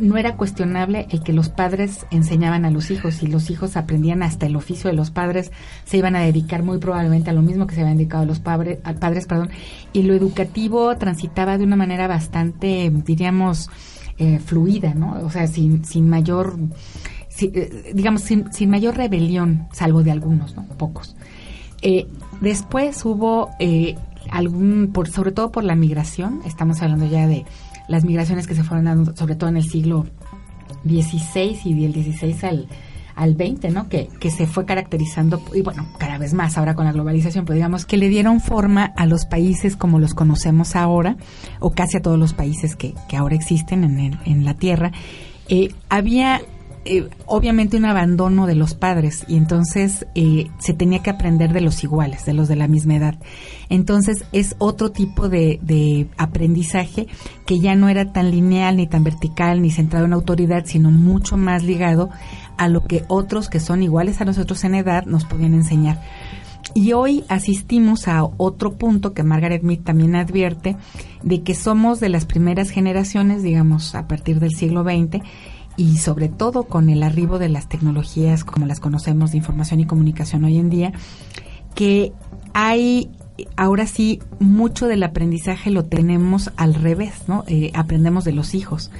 no 0.00 0.16
era 0.16 0.36
cuestionable 0.36 1.06
el 1.10 1.22
que 1.22 1.32
los 1.32 1.48
padres 1.48 2.06
enseñaban 2.10 2.64
a 2.64 2.70
los 2.70 2.90
hijos 2.90 3.22
y 3.22 3.26
los 3.26 3.50
hijos 3.50 3.76
aprendían 3.76 4.22
hasta 4.22 4.46
el 4.46 4.56
oficio 4.56 4.90
de 4.90 4.96
los 4.96 5.10
padres, 5.10 5.52
se 5.84 5.96
iban 5.96 6.16
a 6.16 6.20
dedicar 6.20 6.62
muy 6.62 6.78
probablemente 6.78 7.30
a 7.30 7.32
lo 7.32 7.42
mismo 7.42 7.66
que 7.66 7.74
se 7.74 7.82
habían 7.82 7.96
dedicado 7.96 8.22
a 8.22 8.26
los 8.26 8.40
padres, 8.40 8.78
padres 9.00 9.26
perdón, 9.26 9.50
y 9.92 10.02
lo 10.02 10.14
educativo 10.14 10.96
transitaba 10.96 11.58
de 11.58 11.64
una 11.64 11.76
manera 11.76 12.06
bastante, 12.06 12.90
diríamos, 13.04 13.70
eh, 14.18 14.40
fluida, 14.40 14.94
¿no? 14.94 15.20
O 15.24 15.30
sea, 15.30 15.46
sin, 15.46 15.84
sin 15.84 16.08
mayor, 16.08 16.58
eh, 17.40 17.92
digamos, 17.94 18.22
sin, 18.22 18.52
sin, 18.52 18.68
mayor 18.68 18.96
rebelión, 18.96 19.68
salvo 19.72 20.02
de 20.02 20.10
algunos, 20.10 20.56
¿no? 20.56 20.64
Pocos. 20.76 21.14
Eh, 21.82 22.08
después 22.40 23.04
hubo 23.04 23.50
algún, 24.30 24.90
por, 24.92 25.08
sobre 25.08 25.30
todo 25.30 25.52
por 25.52 25.62
la 25.62 25.76
migración, 25.76 26.40
estamos 26.44 26.82
hablando 26.82 27.06
ya 27.06 27.28
de 27.28 27.44
las 27.88 28.04
migraciones 28.04 28.46
que 28.46 28.54
se 28.54 28.62
fueron 28.62 28.84
dando, 28.84 29.16
sobre 29.16 29.34
todo 29.34 29.50
en 29.50 29.56
el 29.56 29.68
siglo 29.68 30.06
XVI 30.84 31.58
y 31.64 31.74
del 31.74 31.92
XVI 31.92 32.46
al, 32.46 32.68
al 33.16 33.34
20, 33.34 33.70
¿no? 33.70 33.88
Que, 33.88 34.08
que 34.20 34.30
se 34.30 34.46
fue 34.46 34.64
caracterizando, 34.64 35.42
y 35.54 35.62
bueno, 35.62 35.86
cada 35.98 36.18
vez 36.18 36.34
más 36.34 36.56
ahora 36.56 36.74
con 36.74 36.84
la 36.84 36.92
globalización, 36.92 37.44
pues 37.44 37.56
digamos 37.56 37.84
que 37.84 37.96
le 37.96 38.08
dieron 38.08 38.40
forma 38.40 38.84
a 38.84 39.06
los 39.06 39.26
países 39.26 39.74
como 39.74 39.98
los 39.98 40.14
conocemos 40.14 40.76
ahora, 40.76 41.16
o 41.58 41.70
casi 41.70 41.96
a 41.96 42.00
todos 42.00 42.18
los 42.18 42.32
países 42.34 42.76
que, 42.76 42.94
que 43.08 43.16
ahora 43.16 43.34
existen 43.34 43.82
en, 43.84 43.98
el, 43.98 44.18
en 44.24 44.44
la 44.44 44.54
Tierra. 44.54 44.92
Eh, 45.48 45.72
había 45.88 46.42
eh, 46.88 47.08
obviamente 47.26 47.76
un 47.76 47.84
abandono 47.84 48.46
de 48.46 48.54
los 48.54 48.74
padres 48.74 49.24
y 49.28 49.36
entonces 49.36 50.06
eh, 50.14 50.46
se 50.58 50.72
tenía 50.72 51.02
que 51.02 51.10
aprender 51.10 51.52
de 51.52 51.60
los 51.60 51.84
iguales, 51.84 52.24
de 52.24 52.32
los 52.32 52.48
de 52.48 52.56
la 52.56 52.66
misma 52.66 52.96
edad. 52.96 53.18
Entonces 53.68 54.24
es 54.32 54.56
otro 54.58 54.90
tipo 54.90 55.28
de, 55.28 55.60
de 55.62 56.08
aprendizaje 56.16 57.06
que 57.44 57.60
ya 57.60 57.74
no 57.74 57.88
era 57.88 58.12
tan 58.12 58.30
lineal, 58.30 58.78
ni 58.78 58.86
tan 58.86 59.04
vertical, 59.04 59.60
ni 59.60 59.70
centrado 59.70 60.06
en 60.06 60.14
autoridad, 60.14 60.64
sino 60.64 60.90
mucho 60.90 61.36
más 61.36 61.62
ligado 61.62 62.08
a 62.56 62.68
lo 62.68 62.84
que 62.84 63.04
otros 63.08 63.50
que 63.50 63.60
son 63.60 63.82
iguales 63.82 64.20
a 64.20 64.24
nosotros 64.24 64.64
en 64.64 64.74
edad 64.74 65.04
nos 65.04 65.26
podían 65.26 65.54
enseñar. 65.54 66.00
Y 66.74 66.92
hoy 66.92 67.24
asistimos 67.28 68.08
a 68.08 68.24
otro 68.36 68.76
punto 68.76 69.14
que 69.14 69.22
Margaret 69.22 69.62
Mead 69.62 69.80
también 69.80 70.14
advierte, 70.16 70.76
de 71.22 71.42
que 71.42 71.54
somos 71.54 72.00
de 72.00 72.08
las 72.08 72.26
primeras 72.26 72.70
generaciones, 72.70 73.42
digamos, 73.42 73.94
a 73.94 74.06
partir 74.06 74.38
del 74.38 74.54
siglo 74.54 74.84
XX, 74.84 75.22
y 75.78 75.96
sobre 75.98 76.28
todo 76.28 76.64
con 76.64 76.90
el 76.90 77.02
arribo 77.02 77.38
de 77.38 77.48
las 77.48 77.68
tecnologías 77.68 78.44
como 78.44 78.66
las 78.66 78.80
conocemos 78.80 79.30
de 79.30 79.38
información 79.38 79.80
y 79.80 79.86
comunicación 79.86 80.44
hoy 80.44 80.58
en 80.58 80.68
día, 80.68 80.92
que 81.74 82.12
hay 82.52 83.08
ahora 83.56 83.86
sí 83.86 84.20
mucho 84.40 84.88
del 84.88 85.04
aprendizaje 85.04 85.70
lo 85.70 85.84
tenemos 85.84 86.50
al 86.56 86.74
revés, 86.74 87.22
¿no? 87.28 87.44
Eh, 87.46 87.70
aprendemos 87.74 88.24
de 88.24 88.32
los 88.32 88.54
hijos. 88.54 88.90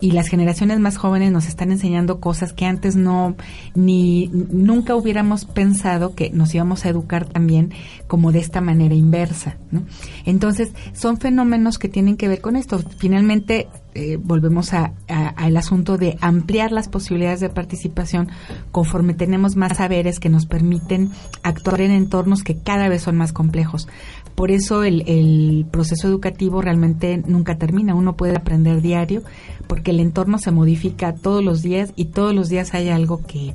y 0.00 0.10
las 0.10 0.26
generaciones 0.26 0.80
más 0.80 0.96
jóvenes 0.96 1.30
nos 1.30 1.46
están 1.46 1.70
enseñando 1.70 2.18
cosas 2.18 2.52
que 2.52 2.66
antes 2.66 2.96
no 2.96 3.36
ni 3.76 4.26
nunca 4.32 4.96
hubiéramos 4.96 5.44
pensado 5.44 6.16
que 6.16 6.28
nos 6.30 6.52
íbamos 6.52 6.84
a 6.84 6.88
educar 6.88 7.24
también 7.26 7.70
como 8.08 8.32
de 8.32 8.40
esta 8.40 8.60
manera 8.60 8.96
inversa, 8.96 9.58
¿no? 9.70 9.84
Entonces, 10.24 10.72
son 10.92 11.18
fenómenos 11.18 11.78
que 11.78 11.88
tienen 11.88 12.16
que 12.16 12.26
ver 12.26 12.40
con 12.40 12.56
esto. 12.56 12.80
Finalmente, 12.98 13.68
eh, 13.94 14.16
volvemos 14.16 14.72
a, 14.72 14.92
al 15.08 15.56
asunto 15.56 15.98
de 15.98 16.16
ampliar 16.20 16.72
las 16.72 16.88
posibilidades 16.88 17.40
de 17.40 17.50
participación 17.50 18.28
conforme 18.70 19.14
tenemos 19.14 19.56
más 19.56 19.76
saberes 19.76 20.18
que 20.18 20.28
nos 20.28 20.46
permiten 20.46 21.10
actuar 21.42 21.80
en 21.82 21.90
entornos 21.90 22.42
que 22.42 22.56
cada 22.56 22.88
vez 22.88 23.02
son 23.02 23.16
más 23.16 23.32
complejos. 23.32 23.88
Por 24.34 24.50
eso 24.50 24.82
el, 24.82 25.02
el 25.06 25.66
proceso 25.70 26.08
educativo 26.08 26.62
realmente 26.62 27.22
nunca 27.26 27.58
termina. 27.58 27.94
Uno 27.94 28.16
puede 28.16 28.36
aprender 28.36 28.80
diario 28.80 29.22
porque 29.66 29.90
el 29.90 30.00
entorno 30.00 30.38
se 30.38 30.50
modifica 30.50 31.14
todos 31.14 31.44
los 31.44 31.62
días 31.62 31.92
y 31.96 32.06
todos 32.06 32.34
los 32.34 32.48
días 32.48 32.74
hay 32.74 32.88
algo 32.88 33.20
que 33.26 33.54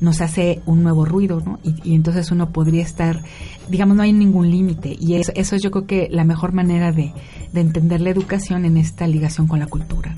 nos 0.00 0.20
hace 0.20 0.60
un 0.66 0.82
nuevo 0.82 1.04
ruido, 1.04 1.40
¿no? 1.40 1.58
Y, 1.62 1.94
entonces 1.94 2.30
uno 2.30 2.50
podría 2.50 2.82
estar, 2.82 3.22
digamos, 3.68 3.96
no 3.96 4.02
hay 4.02 4.12
ningún 4.12 4.50
límite. 4.50 4.96
Y 4.98 5.14
eso, 5.14 5.32
eso 5.34 5.56
es 5.56 5.62
yo 5.62 5.70
creo 5.70 5.86
que 5.86 6.08
la 6.10 6.24
mejor 6.24 6.52
manera 6.52 6.92
de, 6.92 7.12
de 7.52 7.60
entender 7.60 8.00
la 8.00 8.10
educación 8.10 8.64
en 8.64 8.76
esta 8.76 9.06
ligación 9.06 9.46
con 9.46 9.60
la 9.60 9.66
cultura. 9.66 10.16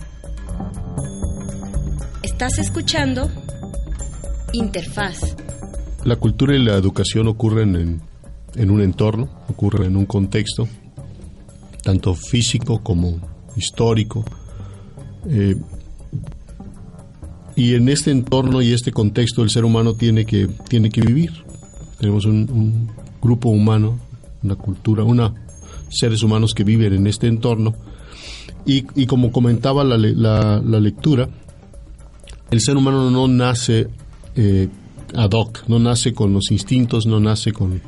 Estás 2.22 2.58
escuchando 2.58 3.30
Interfaz. 4.52 5.36
La 6.04 6.16
cultura 6.16 6.54
y 6.54 6.62
la 6.62 6.74
educación 6.74 7.26
ocurren 7.26 7.74
en 7.76 8.00
en 8.56 8.70
un 8.70 8.80
entorno, 8.80 9.28
ocurre 9.48 9.86
en 9.86 9.96
un 9.96 10.06
contexto, 10.06 10.66
tanto 11.82 12.14
físico 12.14 12.82
como 12.82 13.20
histórico. 13.54 14.24
Eh, 15.28 15.56
y 17.57 17.75
en 17.75 17.88
este 17.88 18.11
entorno 18.11 18.61
y 18.61 18.73
este 18.73 18.92
contexto 18.92 19.42
el 19.42 19.51
ser 19.51 19.64
humano 19.64 19.95
tiene 19.95 20.27
que, 20.27 20.47
tiene 20.69 20.90
que 20.90 21.01
vivir. 21.01 21.33
Tenemos 21.99 22.27
un, 22.27 22.90
grupo 23.23 23.49
humano, 23.49 23.99
una 24.42 24.55
cultura, 24.55 25.03
una 25.03 25.35
seres 25.88 26.23
humanos 26.23 26.53
que 26.55 26.62
viven 26.62 26.92
en 26.92 27.07
este 27.07 27.27
entorno. 27.27 27.75
Y, 28.66 29.07
como 29.07 29.31
comentaba 29.33 29.85
la, 29.85 29.97
la, 29.97 30.81
lectura, 30.81 31.29
el 32.51 32.61
ser 32.61 32.77
humano 32.77 33.11
no 33.11 33.29
nace 33.29 33.88
eh, 34.35 34.69
ad 35.14 35.31
hoc, 35.33 35.64
no 35.69 35.79
nace 35.79 36.12
con 36.12 36.33
los 36.33 36.51
instintos, 36.51 37.07
no 37.07 37.21
nace 37.21 37.53
con, 37.53 37.81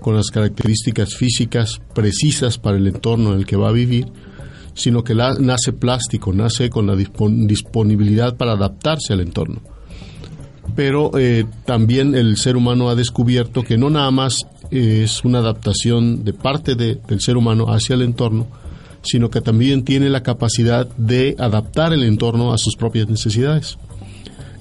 con 0.00 0.16
las 0.16 0.30
características 0.30 1.14
físicas 1.14 1.80
precisas 1.94 2.58
para 2.58 2.76
el 2.76 2.88
entorno 2.88 3.32
en 3.32 3.38
el 3.38 3.46
que 3.46 3.56
va 3.56 3.68
a 3.68 3.72
vivir, 3.72 4.06
sino 4.80 5.04
que 5.04 5.14
nace 5.14 5.74
plástico, 5.74 6.32
nace 6.32 6.70
con 6.70 6.86
la 6.86 6.96
disponibilidad 6.96 8.34
para 8.36 8.52
adaptarse 8.52 9.12
al 9.12 9.20
entorno. 9.20 9.60
Pero 10.74 11.18
eh, 11.18 11.44
también 11.66 12.14
el 12.14 12.38
ser 12.38 12.56
humano 12.56 12.88
ha 12.88 12.94
descubierto 12.94 13.62
que 13.62 13.76
no 13.76 13.90
nada 13.90 14.10
más 14.10 14.46
es 14.70 15.22
una 15.22 15.40
adaptación 15.40 16.24
de 16.24 16.32
parte 16.32 16.76
del 16.76 17.20
ser 17.20 17.36
humano 17.36 17.66
hacia 17.66 17.94
el 17.94 18.02
entorno, 18.02 18.46
sino 19.02 19.28
que 19.28 19.42
también 19.42 19.84
tiene 19.84 20.08
la 20.08 20.22
capacidad 20.22 20.88
de 20.96 21.36
adaptar 21.38 21.92
el 21.92 22.02
entorno 22.02 22.54
a 22.54 22.58
sus 22.58 22.74
propias 22.74 23.06
necesidades. 23.06 23.76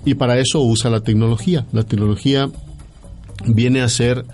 Y 0.04 0.16
para 0.16 0.38
eso 0.38 0.62
usa 0.62 0.90
la 0.90 1.00
tecnología. 1.00 1.66
La 1.72 1.84
tecnología 1.84 2.50
viene 3.46 3.82
a 3.82 3.88
ser 3.88 4.26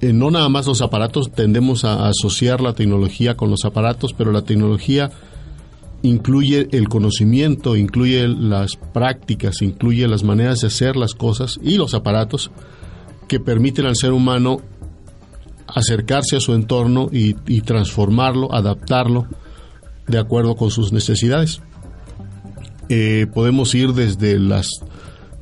eh, 0.00 0.12
no 0.12 0.30
nada 0.30 0.48
más 0.48 0.66
los 0.66 0.82
aparatos, 0.82 1.30
tendemos 1.32 1.84
a 1.84 2.08
asociar 2.08 2.60
la 2.60 2.72
tecnología 2.72 3.36
con 3.36 3.50
los 3.50 3.64
aparatos, 3.64 4.12
pero 4.12 4.32
la 4.32 4.42
tecnología 4.42 5.10
incluye 6.02 6.68
el 6.72 6.88
conocimiento, 6.88 7.76
incluye 7.76 8.28
las 8.28 8.76
prácticas, 8.76 9.62
incluye 9.62 10.06
las 10.06 10.22
maneras 10.22 10.60
de 10.60 10.68
hacer 10.68 10.96
las 10.96 11.14
cosas 11.14 11.58
y 11.62 11.76
los 11.76 11.94
aparatos 11.94 12.50
que 13.26 13.40
permiten 13.40 13.86
al 13.86 13.96
ser 13.96 14.12
humano 14.12 14.58
acercarse 15.66 16.36
a 16.36 16.40
su 16.40 16.54
entorno 16.54 17.08
y, 17.12 17.34
transformarlo, 17.60 18.54
adaptarlo 18.54 19.26
de 20.06 20.18
acuerdo 20.18 20.56
con 20.56 20.70
sus 20.70 20.92
necesidades. 20.92 21.60
Eh, 22.88 23.26
podemos 23.34 23.74
ir 23.74 23.92
desde 23.92 24.38
las 24.38 24.70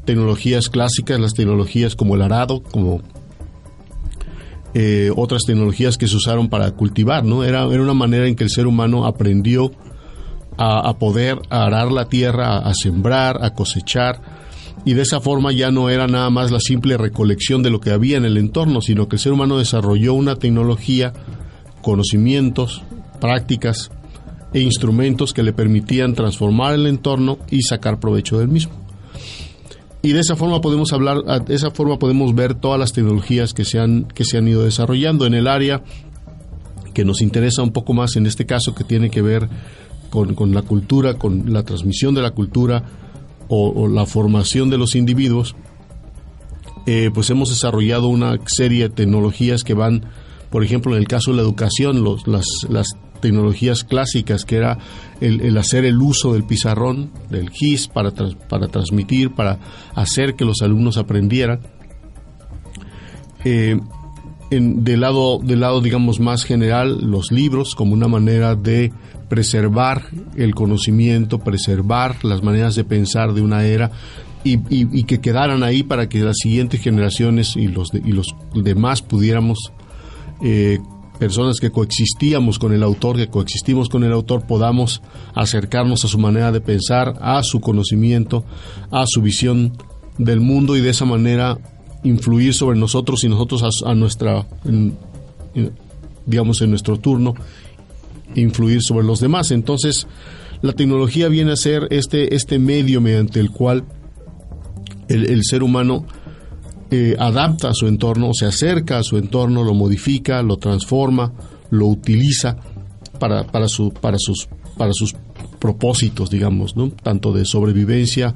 tecnologías 0.04 0.68
clásicas, 0.68 1.20
las 1.20 1.34
tecnologías 1.34 1.94
como 1.94 2.16
el 2.16 2.22
arado, 2.22 2.62
como 2.62 3.02
eh, 4.74 5.10
otras 5.14 5.42
tecnologías 5.46 5.96
que 5.96 6.08
se 6.08 6.16
usaron 6.16 6.48
para 6.48 6.70
cultivar, 6.72 7.24
¿no? 7.24 7.44
Era, 7.44 7.64
era 7.64 7.82
una 7.82 7.94
manera 7.94 8.26
en 8.26 8.36
que 8.36 8.44
el 8.44 8.50
ser 8.50 8.66
humano 8.66 9.06
aprendió 9.06 9.70
a, 10.58 10.98
poder 10.98 11.38
arar 11.50 11.92
la 11.92 12.08
tierra, 12.08 12.58
a, 12.58 12.74
sembrar, 12.74 13.44
a 13.44 13.50
cosechar, 13.50 14.20
y 14.84 14.94
de 14.94 15.02
esa 15.02 15.20
forma 15.20 15.52
ya 15.52 15.70
no 15.70 15.90
era 15.90 16.06
nada 16.06 16.30
más 16.30 16.50
la 16.50 16.60
simple 16.60 16.96
recolección 16.96 17.62
de 17.62 17.70
lo 17.70 17.80
que 17.80 17.90
había 17.90 18.16
en 18.16 18.24
el 18.24 18.38
entorno, 18.38 18.80
sino 18.80 19.08
que 19.08 19.16
el 19.16 19.20
ser 19.20 19.32
humano 19.32 19.58
desarrolló 19.58 20.14
una 20.14 20.36
tecnología, 20.36 21.12
conocimientos, 21.82 22.82
prácticas 23.20 23.90
e 24.54 24.60
instrumentos 24.60 25.34
que 25.34 25.42
le 25.42 25.52
permitían 25.52 26.14
transformar 26.14 26.74
el 26.74 26.86
entorno 26.86 27.38
y 27.50 27.62
sacar 27.62 28.00
provecho 28.00 28.38
del 28.38 28.48
mismo 28.48 28.85
y 30.06 30.12
de 30.12 30.20
esa 30.20 30.36
forma 30.36 30.60
podemos 30.60 30.92
hablar, 30.92 31.44
de 31.44 31.52
esa 31.52 31.72
forma 31.72 31.98
podemos 31.98 32.32
ver 32.32 32.54
todas 32.54 32.78
las 32.78 32.92
tecnologías 32.92 33.52
que 33.52 33.64
se 33.64 33.80
han, 33.80 34.04
que 34.04 34.24
se 34.24 34.38
han 34.38 34.46
ido 34.46 34.62
desarrollando 34.62 35.26
en 35.26 35.34
el 35.34 35.48
área 35.48 35.82
que 36.94 37.04
nos 37.04 37.20
interesa 37.20 37.64
un 37.64 37.72
poco 37.72 37.92
más 37.92 38.14
en 38.14 38.24
este 38.24 38.46
caso, 38.46 38.72
que 38.72 38.84
tiene 38.84 39.10
que 39.10 39.20
ver 39.20 39.48
con, 40.08 40.54
la 40.54 40.62
cultura, 40.62 41.14
con 41.14 41.52
la 41.52 41.64
transmisión 41.64 42.14
de 42.14 42.22
la 42.22 42.30
cultura 42.30 42.84
o, 43.48 43.88
la 43.88 44.06
formación 44.06 44.70
de 44.70 44.78
los 44.78 44.94
individuos, 44.94 45.56
eh, 46.86 47.10
pues 47.12 47.28
hemos 47.30 47.48
desarrollado 47.48 48.06
una 48.06 48.38
serie 48.46 48.84
de 48.84 48.94
tecnologías 48.94 49.64
que 49.64 49.74
van, 49.74 50.04
por 50.50 50.62
ejemplo, 50.62 50.94
en 50.94 51.00
el 51.00 51.08
caso 51.08 51.32
de 51.32 51.38
la 51.38 51.42
educación, 51.42 52.04
los, 52.04 52.28
las, 52.28 52.46
las 52.68 52.86
tecnologías 53.20 53.84
clásicas, 53.84 54.44
que 54.44 54.56
era 54.56 54.78
el, 55.20 55.56
hacer 55.56 55.84
el 55.84 56.00
uso 56.00 56.32
del 56.32 56.44
pizarrón, 56.44 57.10
del 57.30 57.50
GIS, 57.50 57.88
para, 57.88 58.12
para 58.48 58.68
transmitir, 58.68 59.34
para 59.34 59.58
hacer 59.94 60.34
que 60.34 60.44
los 60.44 60.62
alumnos 60.62 60.96
aprendieran. 60.96 61.60
Eh, 63.44 63.78
en, 64.50 64.84
del, 64.84 65.00
lado, 65.00 65.40
del 65.42 65.60
lado, 65.60 65.80
digamos, 65.80 66.20
más 66.20 66.44
general, 66.44 67.10
los 67.10 67.32
libros 67.32 67.74
como 67.74 67.94
una 67.94 68.08
manera 68.08 68.54
de 68.54 68.92
preservar 69.28 70.04
el 70.36 70.54
conocimiento, 70.54 71.38
preservar 71.38 72.24
las 72.24 72.42
maneras 72.42 72.76
de 72.76 72.84
pensar 72.84 73.32
de 73.34 73.42
una 73.42 73.64
era 73.64 73.90
y, 74.44 75.04
que 75.04 75.20
quedaran 75.20 75.62
ahí 75.64 75.82
para 75.82 76.08
que 76.08 76.20
las 76.20 76.36
siguientes 76.40 76.80
generaciones 76.80 77.56
y 77.56 77.66
los, 77.66 77.92
y 77.92 78.12
los 78.12 78.34
demás 78.54 79.02
pudiéramos 79.02 79.72
eh, 80.42 80.78
personas 81.18 81.60
que 81.60 81.70
coexistíamos 81.70 82.58
con 82.58 82.72
el 82.72 82.82
autor, 82.82 83.16
que 83.16 83.28
coexistimos 83.28 83.88
con 83.88 84.04
el 84.04 84.12
autor, 84.12 84.46
podamos 84.46 85.02
acercarnos 85.34 86.04
a 86.04 86.08
su 86.08 86.18
manera 86.18 86.52
de 86.52 86.60
pensar, 86.60 87.16
a 87.20 87.42
su 87.42 87.60
conocimiento, 87.60 88.44
a 88.90 89.04
su 89.06 89.22
visión 89.22 89.72
del 90.18 90.40
mundo 90.40 90.76
y 90.76 90.80
de 90.80 90.90
esa 90.90 91.04
manera 91.04 91.58
influir 92.02 92.54
sobre 92.54 92.78
nosotros 92.78 93.24
y 93.24 93.28
nosotros 93.28 93.82
a, 93.84 93.94
nuestra, 93.94 94.46
digamos, 96.24 96.60
en 96.62 96.70
nuestro 96.70 96.98
turno, 96.98 97.34
influir 98.34 98.82
sobre 98.82 99.06
los 99.06 99.20
demás. 99.20 99.50
Entonces, 99.50 100.06
la 100.62 100.72
tecnología 100.72 101.28
viene 101.28 101.52
a 101.52 101.56
ser 101.56 101.88
este, 101.90 102.34
este 102.34 102.58
medio 102.58 103.00
mediante 103.00 103.40
el 103.40 103.50
cual 103.50 103.84
el 105.08 105.44
ser 105.44 105.62
humano 105.62 106.04
eh, 106.90 107.16
adapta 107.18 107.70
a 107.70 107.74
su 107.74 107.86
entorno, 107.86 108.32
se 108.32 108.46
acerca 108.46 108.98
a 108.98 109.02
su 109.02 109.16
entorno, 109.16 109.64
lo 109.64 109.74
modifica, 109.74 110.42
lo 110.42 110.56
transforma, 110.56 111.32
lo 111.70 111.86
utiliza 111.86 112.56
para, 113.18 113.44
para, 113.44 113.68
su, 113.68 113.92
para, 113.92 114.18
sus, 114.18 114.48
para 114.76 114.92
sus 114.92 115.14
propósitos, 115.58 116.30
digamos, 116.30 116.76
¿no? 116.76 116.90
tanto 116.90 117.32
de 117.32 117.44
sobrevivencia 117.44 118.34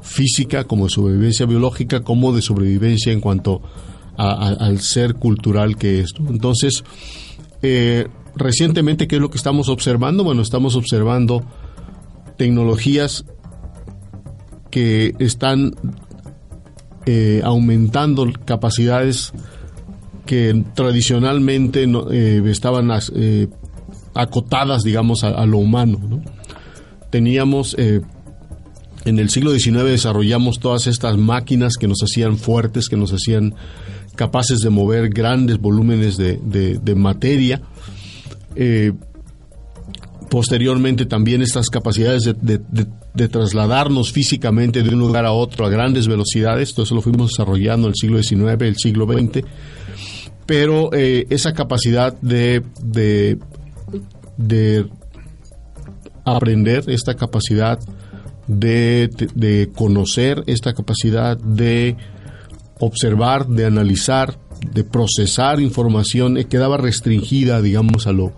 física 0.00 0.64
como 0.64 0.84
de 0.84 0.90
sobrevivencia 0.90 1.46
biológica, 1.46 2.00
como 2.00 2.32
de 2.32 2.42
sobrevivencia 2.42 3.12
en 3.12 3.20
cuanto 3.20 3.62
al 4.16 4.80
ser 4.80 5.14
cultural 5.14 5.76
que 5.76 6.00
es. 6.00 6.12
Entonces, 6.28 6.82
eh, 7.62 8.08
recientemente, 8.34 9.06
¿qué 9.06 9.16
es 9.16 9.22
lo 9.22 9.30
que 9.30 9.36
estamos 9.36 9.68
observando? 9.68 10.24
Bueno, 10.24 10.42
estamos 10.42 10.74
observando 10.74 11.44
tecnologías 12.36 13.24
que 14.70 15.14
están 15.20 15.74
eh, 17.10 17.40
aumentando 17.42 18.30
capacidades 18.44 19.32
que 20.26 20.62
tradicionalmente 20.74 21.86
eh, 22.10 22.42
estaban 22.44 22.90
eh, 23.14 23.48
acotadas, 24.12 24.82
digamos, 24.82 25.24
a, 25.24 25.46
lo 25.46 25.56
humano. 25.56 26.22
Teníamos, 27.08 27.74
en 27.78 29.18
el 29.18 29.30
siglo 29.30 29.52
XIX 29.52 29.84
desarrollamos 29.84 30.60
todas 30.60 30.86
estas 30.86 31.16
máquinas 31.16 31.78
que 31.80 31.88
nos 31.88 32.02
hacían 32.02 32.36
fuertes, 32.36 32.90
que 32.90 32.98
nos 32.98 33.10
hacían 33.10 33.54
capaces 34.14 34.58
de 34.58 34.68
mover 34.68 35.08
grandes 35.08 35.58
volúmenes 35.58 36.18
de, 36.18 36.94
materia. 36.94 37.62
posteriormente 40.28 41.06
también 41.06 41.40
estas 41.40 41.70
capacidades 41.70 42.24
de 42.24 42.34
de 42.34 42.86
trasladarnos 43.26 44.12
físicamente 44.12 44.84
de 44.84 44.90
un 44.90 45.00
lugar 45.00 45.26
a 45.26 45.32
otro 45.32 45.66
a 45.66 45.70
grandes 45.70 46.06
velocidades, 46.06 46.72
todo 46.72 46.84
eso 46.84 46.94
lo 46.94 47.02
fuimos 47.02 47.30
desarrollando 47.30 47.88
en 47.88 47.92
el 47.92 47.96
siglo 47.96 48.22
XIX, 48.22 48.62
el 48.62 48.76
siglo 48.76 49.06
XX, 49.06 49.44
pero 50.46 50.90
eh, 50.92 51.26
esa 51.30 51.52
capacidad 51.52 52.16
de, 52.20 52.62
de, 52.80 53.38
de, 54.36 54.86
aprender, 56.24 56.84
esta 56.88 57.14
capacidad 57.14 57.80
de, 58.46 59.10
de 59.34 59.70
conocer, 59.74 60.44
esta 60.46 60.72
capacidad 60.74 61.36
de 61.36 61.96
observar, 62.78 63.48
de 63.48 63.66
analizar, 63.66 64.38
de 64.72 64.84
procesar 64.84 65.60
información, 65.60 66.36
eh, 66.36 66.44
quedaba 66.44 66.76
restringida, 66.76 67.60
digamos, 67.60 68.06
a 68.06 68.12
lo, 68.12 68.32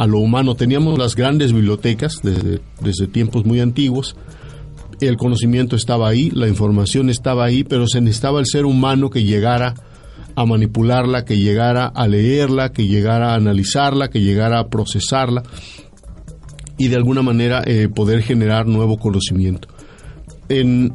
a 0.00 0.06
lo 0.06 0.18
humano. 0.18 0.54
Teníamos 0.54 0.98
las 0.98 1.14
grandes 1.14 1.52
bibliotecas 1.52 2.20
desde, 2.22 2.62
desde 2.80 3.06
tiempos 3.06 3.44
muy 3.44 3.60
antiguos, 3.60 4.16
el 4.98 5.18
conocimiento 5.18 5.76
estaba 5.76 6.08
ahí, 6.08 6.30
la 6.30 6.48
información 6.48 7.10
estaba 7.10 7.44
ahí, 7.44 7.64
pero 7.64 7.86
se 7.86 8.00
necesitaba 8.00 8.40
el 8.40 8.46
ser 8.46 8.64
humano 8.64 9.10
que 9.10 9.24
llegara 9.24 9.74
a 10.36 10.46
manipularla, 10.46 11.26
que 11.26 11.36
llegara 11.36 11.86
a 11.86 12.08
leerla, 12.08 12.72
que 12.72 12.86
llegara 12.86 13.32
a 13.32 13.34
analizarla, 13.34 14.08
que 14.08 14.22
llegara 14.22 14.58
a 14.58 14.68
procesarla 14.68 15.42
y 16.78 16.88
de 16.88 16.96
alguna 16.96 17.20
manera 17.20 17.62
eh, 17.66 17.88
poder 17.94 18.22
generar 18.22 18.66
nuevo 18.66 18.96
conocimiento. 18.96 19.68
En, 20.48 20.94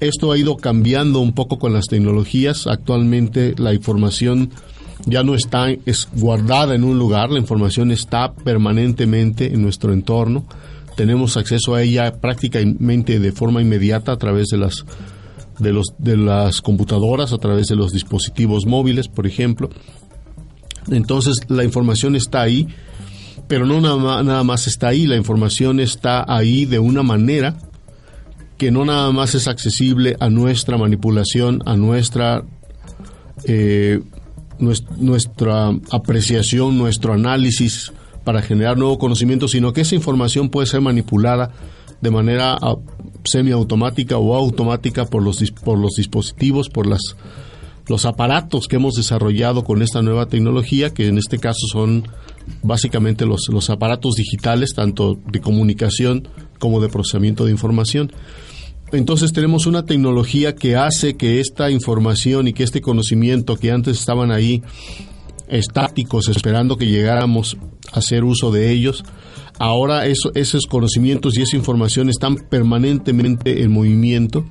esto 0.00 0.32
ha 0.32 0.38
ido 0.38 0.56
cambiando 0.56 1.20
un 1.20 1.32
poco 1.32 1.60
con 1.60 1.72
las 1.72 1.86
tecnologías. 1.86 2.66
Actualmente 2.66 3.54
la 3.56 3.72
información 3.72 4.50
ya 5.06 5.22
no 5.22 5.34
está 5.34 5.70
es 5.70 6.08
guardada 6.14 6.74
en 6.74 6.84
un 6.84 6.98
lugar, 6.98 7.30
la 7.30 7.38
información 7.38 7.90
está 7.90 8.32
permanentemente 8.32 9.52
en 9.52 9.62
nuestro 9.62 9.92
entorno. 9.92 10.44
Tenemos 10.96 11.36
acceso 11.36 11.74
a 11.74 11.82
ella 11.82 12.12
prácticamente 12.20 13.18
de 13.18 13.32
forma 13.32 13.62
inmediata 13.62 14.12
a 14.12 14.16
través 14.16 14.48
de 14.48 14.58
las 14.58 14.84
de 15.58 15.72
los 15.72 15.86
de 15.98 16.16
las 16.16 16.60
computadoras, 16.60 17.32
a 17.32 17.38
través 17.38 17.68
de 17.68 17.76
los 17.76 17.92
dispositivos 17.92 18.66
móviles, 18.66 19.08
por 19.08 19.26
ejemplo. 19.26 19.70
Entonces 20.90 21.36
la 21.48 21.64
información 21.64 22.16
está 22.16 22.42
ahí, 22.42 22.68
pero 23.48 23.66
no 23.66 23.80
nada, 23.80 24.22
nada 24.22 24.44
más 24.44 24.66
está 24.66 24.88
ahí, 24.88 25.06
la 25.06 25.16
información 25.16 25.80
está 25.80 26.24
ahí 26.26 26.64
de 26.66 26.78
una 26.78 27.02
manera 27.02 27.56
que 28.60 28.70
no 28.70 28.84
nada 28.84 29.10
más 29.10 29.34
es 29.34 29.48
accesible 29.48 30.16
a 30.20 30.28
nuestra 30.28 30.76
manipulación, 30.76 31.62
a 31.64 31.76
nuestra 31.76 32.44
eh, 33.44 34.00
nuestra 34.60 35.72
apreciación, 35.90 36.78
nuestro 36.78 37.12
análisis 37.12 37.92
para 38.24 38.42
generar 38.42 38.76
nuevo 38.76 38.98
conocimiento, 38.98 39.48
sino 39.48 39.72
que 39.72 39.80
esa 39.80 39.94
información 39.94 40.50
puede 40.50 40.66
ser 40.66 40.80
manipulada 40.80 41.50
de 42.00 42.10
manera 42.10 42.56
ah, 42.60 42.76
semiautomática 43.24 44.18
o 44.18 44.34
automática 44.34 45.06
por 45.06 45.22
los, 45.22 45.50
por 45.64 45.78
los 45.78 45.92
dispositivos, 45.96 46.68
por 46.68 46.86
las, 46.86 47.16
los 47.86 48.06
aparatos 48.06 48.68
que 48.68 48.76
hemos 48.76 48.94
desarrollado 48.94 49.64
con 49.64 49.82
esta 49.82 50.02
nueva 50.02 50.26
tecnología, 50.26 50.90
que 50.90 51.08
en 51.08 51.18
este 51.18 51.38
caso 51.38 51.66
son 51.70 52.08
básicamente 52.62 53.26
los, 53.26 53.48
los 53.50 53.70
aparatos 53.70 54.14
digitales, 54.14 54.74
tanto 54.74 55.18
de 55.30 55.40
comunicación 55.40 56.28
como 56.58 56.80
de 56.80 56.88
procesamiento 56.88 57.44
de 57.44 57.52
información. 57.52 58.12
Entonces 58.92 59.32
tenemos 59.32 59.66
una 59.66 59.84
tecnología 59.84 60.54
que 60.54 60.76
hace 60.76 61.16
que 61.16 61.40
esta 61.40 61.70
información 61.70 62.48
y 62.48 62.52
que 62.52 62.64
este 62.64 62.80
conocimiento 62.80 63.56
que 63.56 63.70
antes 63.70 63.98
estaban 63.98 64.32
ahí 64.32 64.62
estáticos 65.48 66.28
esperando 66.28 66.76
que 66.76 66.86
llegáramos 66.86 67.56
a 67.92 67.98
hacer 67.98 68.24
uso 68.24 68.50
de 68.50 68.70
ellos, 68.70 69.04
ahora 69.58 70.06
esos 70.06 70.66
conocimientos 70.66 71.36
y 71.36 71.42
esa 71.42 71.56
información 71.56 72.08
están 72.08 72.36
permanentemente 72.36 73.62
en 73.62 73.72
movimiento. 73.72 74.44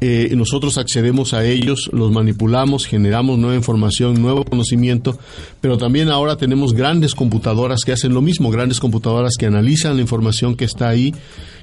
Eh, 0.00 0.34
nosotros 0.36 0.76
accedemos 0.76 1.32
a 1.32 1.44
ellos, 1.46 1.88
los 1.92 2.12
manipulamos, 2.12 2.86
generamos 2.86 3.38
nueva 3.38 3.56
información, 3.56 4.20
nuevo 4.20 4.44
conocimiento, 4.44 5.18
pero 5.60 5.78
también 5.78 6.10
ahora 6.10 6.36
tenemos 6.36 6.74
grandes 6.74 7.14
computadoras 7.14 7.80
que 7.84 7.92
hacen 7.92 8.12
lo 8.12 8.20
mismo, 8.20 8.50
grandes 8.50 8.78
computadoras 8.78 9.36
que 9.38 9.46
analizan 9.46 9.96
la 9.96 10.02
información 10.02 10.54
que 10.54 10.66
está 10.66 10.88
ahí 10.88 11.14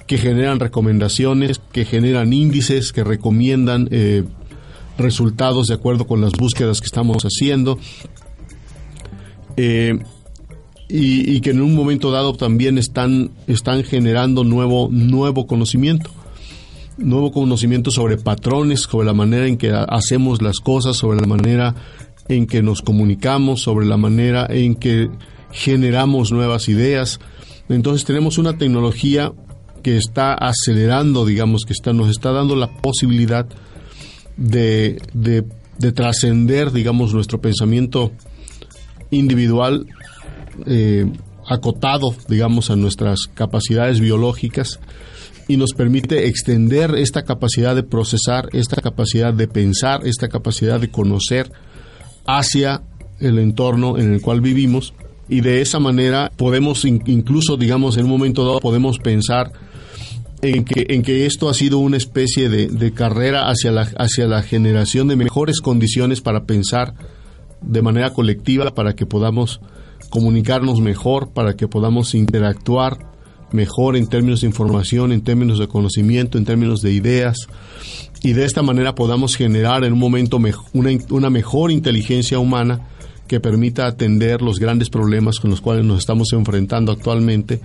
que 0.07 0.17
generan 0.17 0.59
recomendaciones, 0.59 1.61
que 1.71 1.85
generan 1.85 2.33
índices, 2.33 2.91
que 2.91 3.03
recomiendan 3.03 3.87
eh, 3.91 4.23
resultados 4.97 5.67
de 5.67 5.75
acuerdo 5.75 6.05
con 6.07 6.21
las 6.21 6.33
búsquedas 6.33 6.81
que 6.81 6.87
estamos 6.87 7.23
haciendo. 7.23 7.79
Eh, 9.55 9.99
y, 10.89 11.41
que 11.41 11.49
en 11.51 11.61
un 11.61 11.73
momento 11.73 12.11
dado 12.11 12.33
también 12.33 12.77
están, 12.77 13.31
están 13.47 13.83
generando 13.83 14.43
nuevo, 14.43 14.89
nuevo 14.91 15.47
conocimiento. 15.47 16.11
Nuevo 16.97 17.31
conocimiento 17.31 17.89
sobre 17.89 18.17
patrones, 18.17 18.81
sobre 18.81 19.07
la 19.07 19.13
manera 19.13 19.47
en 19.47 19.57
que 19.57 19.71
hacemos 19.71 20.41
las 20.41 20.59
cosas, 20.59 20.95
sobre 20.95 21.19
la 21.19 21.25
manera 21.25 21.75
en 22.27 22.45
que 22.45 22.61
nos 22.61 22.81
comunicamos, 22.81 23.61
sobre 23.61 23.85
la 23.85 23.97
manera 23.97 24.45
en 24.49 24.75
que 24.75 25.09
generamos 25.51 26.31
nuevas 26.31 26.69
ideas. 26.69 27.19
Entonces 27.67 28.05
tenemos 28.05 28.37
una 28.37 28.57
tecnología 28.57 29.31
que 29.81 29.97
está 29.97 30.33
acelerando, 30.33 31.25
digamos, 31.25 31.63
que 31.65 31.73
está, 31.73 31.93
nos 31.93 32.09
está 32.09 32.31
dando 32.31 32.55
la 32.55 32.67
posibilidad 32.67 33.47
de, 34.37 35.01
de, 35.13 35.91
trascender, 35.91 36.71
digamos, 36.71 37.13
nuestro 37.13 37.41
pensamiento 37.41 38.11
individual 39.11 39.87
eh, 40.67 41.11
acotado, 41.47 42.15
digamos, 42.29 42.69
a 42.69 42.75
nuestras 42.75 43.27
capacidades 43.33 43.99
biológicas 43.99 44.79
y 45.47 45.57
nos 45.57 45.73
permite 45.73 46.27
extender 46.27 46.95
esta 46.95 47.23
capacidad 47.23 47.75
de 47.75 47.83
procesar, 47.83 48.49
esta 48.53 48.81
capacidad 48.81 49.33
de 49.33 49.47
pensar, 49.47 50.05
esta 50.07 50.27
capacidad 50.27 50.79
de 50.79 50.89
conocer 50.89 51.51
hacia 52.25 52.81
el 53.19 53.39
entorno 53.39 53.97
en 53.97 54.13
el 54.13 54.21
cual 54.21 54.41
vivimos. 54.41 54.93
Y 55.29 55.41
de 55.41 55.61
esa 55.61 55.79
manera 55.79 56.31
podemos 56.35 56.85
incluso, 56.85 57.57
digamos, 57.57 57.97
en 57.97 58.05
un 58.05 58.11
momento 58.11 58.45
dado 58.45 58.59
podemos 58.59 58.99
pensar 58.99 59.51
en 60.41 60.65
que, 60.65 60.85
en 60.89 61.01
que 61.01 61.25
esto 61.25 61.49
ha 61.49 61.53
sido 61.53 61.77
una 61.77 61.97
especie 61.97 62.49
de, 62.49 62.93
carrera 62.93 63.49
hacia 63.49 63.71
la, 63.71 63.89
hacia 63.97 64.27
la 64.27 64.43
generación 64.43 65.07
de 65.07 65.15
mejores 65.15 65.61
condiciones 65.61 66.21
para 66.21 66.43
pensar 66.45 66.93
de 67.61 67.81
manera 67.81 68.11
colectiva, 68.11 68.73
para 68.75 68.93
que 68.93 69.05
podamos 69.05 69.61
comunicarnos 70.09 70.81
mejor, 70.81 71.31
para 71.31 71.55
que 71.55 71.69
podamos 71.69 72.13
interactuar 72.13 73.12
mejor 73.53 73.95
en 73.95 74.07
términos 74.07 74.41
de 74.41 74.47
información, 74.47 75.11
en 75.11 75.21
términos 75.21 75.59
de 75.59 75.67
conocimiento, 75.67 76.37
en 76.37 76.45
términos 76.45 76.81
de 76.81 76.91
ideas, 76.91 77.47
y 78.21 78.33
de 78.33 78.45
esta 78.45 78.61
manera 78.61 78.95
podamos 78.95 79.35
generar 79.35 79.83
en 79.83 79.93
un 79.93 79.99
momento 79.99 80.37
una, 80.37 80.89
una 81.09 81.29
mejor 81.29 81.71
inteligencia 81.71 82.39
humana 82.39 82.87
que 83.27 83.39
permita 83.39 83.87
atender 83.87 84.41
los 84.41 84.59
grandes 84.59 84.89
problemas 84.89 85.39
con 85.39 85.49
los 85.49 85.61
cuales 85.61 85.85
nos 85.85 85.99
estamos 85.99 86.33
enfrentando 86.33 86.91
actualmente 86.91 87.61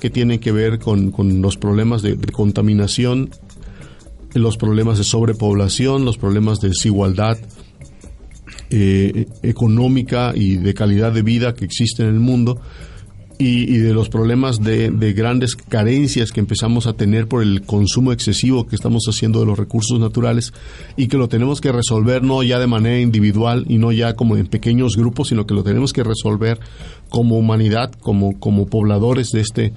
que 0.00 0.10
tienen 0.10 0.38
que 0.38 0.52
ver 0.52 0.78
con, 0.78 1.12
los 1.40 1.56
problemas 1.56 2.02
de, 2.02 2.16
contaminación, 2.16 3.30
los 4.34 4.56
problemas 4.56 4.98
de 4.98 5.04
sobrepoblación, 5.04 6.04
los 6.04 6.18
problemas 6.18 6.60
de 6.60 6.68
desigualdad 6.68 7.38
eh, 8.70 9.26
económica 9.42 10.32
y 10.34 10.56
de 10.56 10.74
calidad 10.74 11.12
de 11.12 11.22
vida 11.22 11.54
que 11.54 11.64
existen 11.64 12.06
en 12.08 12.14
el 12.14 12.20
mundo 12.20 12.60
y, 13.38 13.78
de 13.78 13.92
los 13.92 14.08
problemas 14.08 14.62
de, 14.62 14.90
grandes 15.14 15.56
carencias 15.56 16.32
que 16.32 16.40
empezamos 16.40 16.86
a 16.86 16.92
tener 16.92 17.26
por 17.26 17.42
el 17.42 17.62
consumo 17.62 18.12
excesivo 18.12 18.66
que 18.66 18.76
estamos 18.76 19.04
haciendo 19.08 19.40
de 19.40 19.46
los 19.46 19.58
recursos 19.58 19.98
naturales 19.98 20.52
y 20.96 21.08
que 21.08 21.16
lo 21.16 21.28
tenemos 21.28 21.60
que 21.60 21.72
resolver 21.72 22.22
no 22.22 22.42
ya 22.42 22.58
de 22.58 22.66
manera 22.66 23.00
individual 23.00 23.64
y 23.68 23.78
no 23.78 23.92
ya 23.92 24.14
como 24.14 24.36
en 24.36 24.46
pequeños 24.46 24.96
grupos, 24.96 25.28
sino 25.28 25.46
que 25.46 25.54
lo 25.54 25.64
tenemos 25.64 25.92
que 25.92 26.04
resolver 26.04 26.60
como 27.08 27.36
humanidad, 27.36 27.92
como, 28.00 28.38
como 28.38 28.66
pobladores 28.66 29.30
de 29.30 29.40
este, 29.40 29.72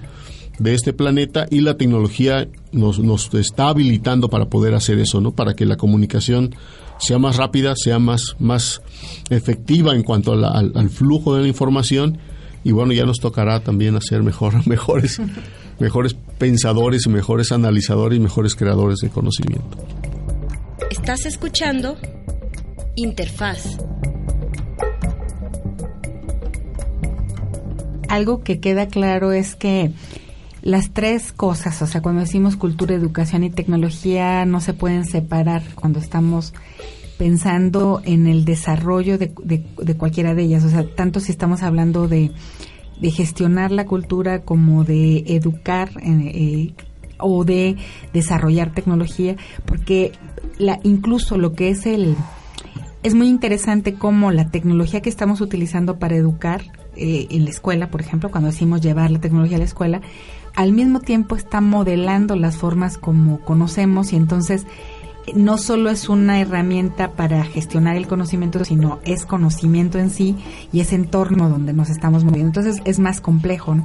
de 0.60 0.74
este 0.74 0.94
planeta 0.94 1.48
y 1.50 1.62
la 1.62 1.78
tecnología 1.78 2.48
nos, 2.72 3.00
nos 3.00 3.34
está 3.34 3.70
habilitando 3.70 4.30
para 4.30 4.46
poder 4.46 4.76
hacer 4.76 5.00
eso, 5.00 5.20
¿no? 5.20 5.32
Para 5.32 5.56
que 5.56 5.66
la 5.66 5.78
comunicación 5.78 6.56
sea 7.00 7.20
más 7.20 7.38
rápida, 7.38 7.76
sea 7.76 8.00
más, 8.00 8.36
más 8.40 8.82
efectiva 9.30 9.96
en 9.96 10.04
cuanto 10.04 10.34
al 10.34 10.90
flujo 10.90 11.36
de 11.36 11.42
la 11.44 11.48
información 11.48 12.18
y 12.68 12.74
bueno, 12.74 12.92
ya 12.92 13.06
nos 13.06 13.20
tocará 13.22 13.62
también 13.62 13.96
hacer 13.96 14.24
mejor, 14.24 14.68
mejores, 14.68 15.22
mejores 15.80 16.18
pensadores, 16.38 17.08
mejores 17.08 17.54
analizadores 17.54 18.18
y 18.18 18.22
mejores 18.22 18.56
creadores 18.56 18.98
de 18.98 19.08
conocimiento. 19.08 19.78
Estás 20.92 21.26
escuchando 21.26 21.98
Interfaz. 22.96 23.78
Algo 28.10 28.44
que 28.44 28.60
queda 28.60 28.88
claro 28.90 29.32
es 29.32 29.56
que 29.56 29.92
las 30.62 30.92
tres 30.92 31.32
cosas, 31.32 31.82
o 31.82 31.88
sea, 31.88 32.02
cuando 32.02 32.20
decimos 32.20 32.58
cultura, 32.58 32.94
educación 32.94 33.46
y 33.46 33.50
tecnología, 33.50 34.44
no 34.44 34.60
se 34.60 34.74
pueden 34.74 35.06
separar 35.06 35.64
cuando 35.74 36.00
estamos 36.00 36.54
pensando 37.18 38.02
en 38.06 38.28
el 38.28 38.46
desarrollo 38.46 39.18
de, 39.18 39.34
de, 39.44 39.96
cualquiera 39.96 40.36
de 40.36 40.44
ellas. 40.44 40.64
O 40.64 40.70
sea, 40.70 40.86
tanto 40.96 41.20
si 41.20 41.32
estamos 41.32 41.64
hablando 41.64 42.08
de 42.08 42.32
de 43.00 43.12
gestionar 43.12 43.72
la 43.72 43.86
cultura 43.86 44.42
como 44.42 44.84
de 44.84 45.24
educar 45.28 45.90
eh, 46.02 46.74
o 47.20 47.44
de 47.46 47.78
desarrollar 48.14 48.74
tecnología, 48.74 49.36
porque 49.66 50.12
la, 50.58 50.80
incluso 50.84 51.38
lo 51.38 51.54
que 51.54 51.70
es 51.70 51.86
el... 51.86 52.16
Es 53.04 53.14
muy 53.14 53.28
interesante 53.28 53.94
cómo 53.94 54.32
la 54.32 54.50
tecnología 54.50 55.02
que 55.02 55.10
estamos 55.10 55.40
utilizando 55.40 55.98
para 56.00 56.16
educar 56.16 56.64
eh, 56.96 57.28
en 57.30 57.46
la 57.46 57.52
escuela, 57.52 57.90
por 57.90 58.02
ejemplo, 58.02 58.30
cuando 58.32 58.50
decimos 58.50 58.82
llevar 58.82 59.12
la 59.12 59.22
tecnología 59.22 59.58
a 59.58 59.60
la 59.60 59.66
escuela, 59.66 60.02
al 60.56 60.74
mismo 60.74 61.00
tiempo 61.00 61.36
está 61.36 61.62
modelando 61.62 62.36
las 62.36 62.58
formas 62.58 62.98
como 62.98 63.40
conocemos 63.42 64.12
y 64.12 64.16
entonces 64.16 64.66
no 65.36 65.58
solo 65.58 65.90
es 65.90 66.10
una 66.10 66.40
herramienta 66.40 67.12
para 67.12 67.44
gestionar 67.44 67.96
el 67.96 68.08
conocimiento, 68.08 68.64
sino 68.64 69.00
es 69.04 69.26
conocimiento 69.26 70.00
en 70.00 70.10
sí 70.10 70.36
y 70.72 70.80
ese 70.80 70.96
entorno 70.96 71.50
donde 71.50 71.74
nos 71.74 71.90
estamos 71.90 72.24
moviendo. 72.24 72.48
Entonces 72.48 72.82
es 72.86 73.00
más 73.00 73.22
complejo. 73.22 73.78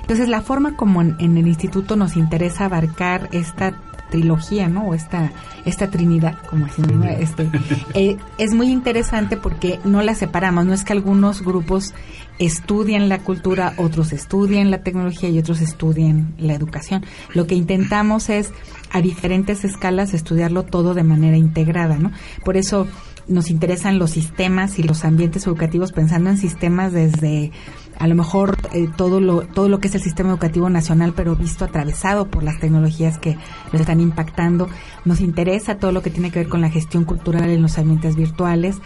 Entonces 0.00 0.28
la 0.28 0.42
forma 0.42 0.76
como 0.76 1.00
en, 1.02 1.36
el 1.36 1.46
instituto 1.46 1.96
nos 1.96 2.16
interesa 2.16 2.66
abarcar 2.66 3.28
esta 3.32 3.80
trilogía, 4.12 4.68
¿no? 4.68 4.88
O 4.88 4.94
esta, 4.94 5.32
esta 5.64 5.88
trinidad, 5.88 6.38
como 6.48 6.66
decimos, 6.66 7.06
este, 7.18 7.48
eh, 7.94 8.16
es 8.38 8.52
muy 8.52 8.68
interesante 8.68 9.36
porque 9.36 9.80
no 9.84 10.02
la 10.02 10.14
separamos. 10.14 10.66
No 10.66 10.74
es 10.74 10.84
que 10.84 10.92
algunos 10.92 11.42
grupos 11.42 11.94
estudien 12.38 13.08
la 13.08 13.18
cultura, 13.18 13.72
otros 13.78 14.12
estudien 14.12 14.70
la 14.70 14.82
tecnología 14.82 15.30
y 15.30 15.38
otros 15.38 15.60
estudien 15.60 16.34
la 16.38 16.54
educación. 16.54 17.04
Lo 17.34 17.46
que 17.46 17.54
intentamos 17.54 18.28
es 18.28 18.52
a 18.90 19.00
diferentes 19.00 19.64
escalas 19.64 20.12
estudiarlo 20.12 20.64
todo 20.64 20.94
de 20.94 21.02
manera 21.02 21.38
integrada, 21.38 21.96
¿no? 21.96 22.12
Por 22.44 22.56
eso 22.56 22.86
nos 23.28 23.50
interesan 23.50 23.98
los 23.98 24.10
sistemas 24.10 24.78
y 24.78 24.82
los 24.82 25.04
ambientes 25.04 25.46
educativos 25.46 25.92
pensando 25.92 26.28
en 26.28 26.36
sistemas 26.36 26.92
desde 26.92 27.52
a 27.98 28.06
lo 28.06 28.14
mejor 28.14 28.56
eh, 28.72 28.88
todo 28.96 29.20
lo 29.20 29.42
todo 29.42 29.68
lo 29.68 29.80
que 29.80 29.88
es 29.88 29.94
el 29.94 30.02
sistema 30.02 30.30
educativo 30.30 30.68
nacional 30.70 31.12
pero 31.14 31.36
visto 31.36 31.64
atravesado 31.64 32.26
por 32.26 32.42
las 32.42 32.58
tecnologías 32.58 33.18
que 33.18 33.36
lo 33.72 33.78
están 33.78 34.00
impactando 34.00 34.68
nos 35.04 35.20
interesa 35.20 35.78
todo 35.78 35.92
lo 35.92 36.02
que 36.02 36.10
tiene 36.10 36.30
que 36.30 36.40
ver 36.40 36.48
con 36.48 36.60
la 36.60 36.70
gestión 36.70 37.04
cultural 37.04 37.50
en 37.50 37.62
los 37.62 37.78
ambientes 37.78 38.16
virtuales. 38.16 38.76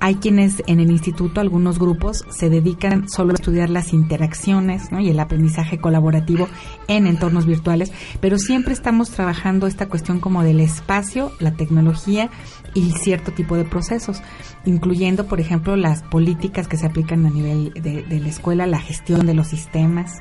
Hay 0.00 0.16
quienes 0.16 0.62
en 0.66 0.80
el 0.80 0.90
instituto 0.90 1.40
algunos 1.40 1.78
grupos 1.78 2.24
se 2.30 2.48
dedican 2.48 3.08
solo 3.08 3.32
a 3.32 3.34
estudiar 3.34 3.70
las 3.70 3.92
interacciones 3.92 4.90
y 4.92 5.08
el 5.08 5.20
aprendizaje 5.20 5.78
colaborativo 5.78 6.48
en 6.88 7.06
entornos 7.06 7.46
virtuales 7.46 7.92
pero 8.20 8.38
siempre 8.38 8.72
estamos 8.72 9.10
trabajando 9.10 9.66
esta 9.66 9.88
cuestión 9.88 10.20
como 10.20 10.42
del 10.42 10.60
espacio 10.60 11.32
la 11.40 11.52
tecnología 11.52 12.30
y 12.74 12.90
cierto 12.92 13.32
tipo 13.32 13.56
de 13.56 13.64
procesos, 13.64 14.20
incluyendo, 14.64 15.26
por 15.26 15.40
ejemplo, 15.40 15.76
las 15.76 16.02
políticas 16.02 16.68
que 16.68 16.76
se 16.76 16.86
aplican 16.86 17.24
a 17.24 17.30
nivel 17.30 17.72
de, 17.74 18.04
la 18.20 18.28
escuela, 18.28 18.53
la 18.54 18.80
gestión 18.80 19.26
de 19.26 19.34
los 19.34 19.48
sistemas, 19.48 20.20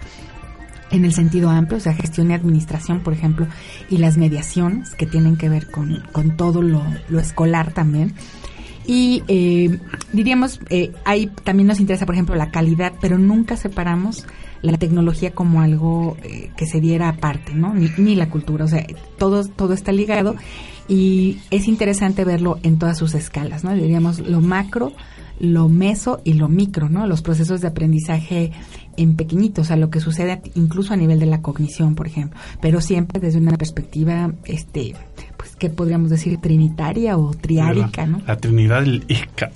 en 0.92 1.06
el 1.06 1.14
sentido 1.14 1.50
amplio, 1.50 1.78
o 1.78 1.82
sea, 1.82 1.94
gestión 1.94 2.30
y 2.30 2.34
administración, 2.34 3.02
por 3.02 3.14
ejemplo, 3.14 3.48
y 3.90 3.98
las 3.98 4.18
mediaciones 4.18 4.92
que 4.96 5.08
tienen 5.08 5.38
que 5.38 5.50
ver 5.50 5.70
con, 5.72 6.04
con 6.12 6.38
todo 6.38 6.62
lo, 6.62 6.84
escolar 7.20 7.72
también. 7.74 8.14
Y 8.86 9.24
eh, 9.28 9.80
diríamos, 10.12 10.60
eh, 10.70 10.92
ahí 11.06 11.28
también 11.44 11.68
nos 11.68 11.80
interesa, 11.80 12.06
por 12.06 12.16
ejemplo, 12.16 12.36
la 12.36 12.52
calidad, 12.52 12.94
pero 13.02 13.18
nunca 13.18 13.58
separamos 13.58 14.26
la 14.62 14.78
tecnología 14.78 15.32
como 15.32 15.62
algo 15.62 16.18
eh, 16.24 16.52
que 16.56 16.68
se 16.68 16.80
diera 16.80 17.10
aparte, 17.10 17.54
¿no? 17.54 17.74
Ni, 17.74 17.90
ni, 17.98 18.16
la 18.16 18.30
cultura, 18.30 18.66
o 18.66 18.68
sea, 18.68 18.86
todo, 19.18 19.46
todo 19.46 19.74
está 19.74 19.92
ligado 19.92 20.36
y 20.88 21.40
es 21.50 21.68
interesante 21.68 22.24
verlo 22.24 22.60
en 22.64 22.78
todas 22.78 22.98
sus 22.98 23.14
escalas, 23.14 23.64
¿no? 23.64 23.74
Diríamos 23.74 24.20
lo 24.20 24.42
macro, 24.42 24.94
lo 25.40 25.70
meso 25.70 26.22
y 26.24 26.34
lo 26.34 26.48
micro, 26.48 26.90
¿no? 26.90 27.08
Los 27.08 27.22
procesos 27.22 27.62
de 27.62 27.68
aprendizaje 27.68 28.52
en 28.98 29.16
pequeñitos, 29.16 29.66
o 29.66 29.68
sea, 29.68 29.76
lo 29.76 29.90
que 29.90 30.00
sucede 30.00 30.42
incluso 30.56 30.94
a 30.94 30.98
nivel 30.98 31.20
de 31.20 31.26
la 31.26 31.42
cognición, 31.42 31.96
por 31.96 32.08
ejemplo, 32.08 32.40
pero 32.62 32.82
siempre 32.82 33.20
desde 33.20 33.40
una 33.40 33.58
perspectiva, 33.58 34.32
este, 34.46 34.96
pues, 35.38 35.56
¿qué 35.56 35.70
podríamos 35.70 36.10
decir? 36.10 36.40
Trinitaria 36.40 37.18
o 37.18 37.34
triárica, 37.34 38.06
¿no? 38.06 38.22
La 38.28 38.38
Trinidad 38.38 38.82
del 38.82 39.04
ICA. 39.08 39.52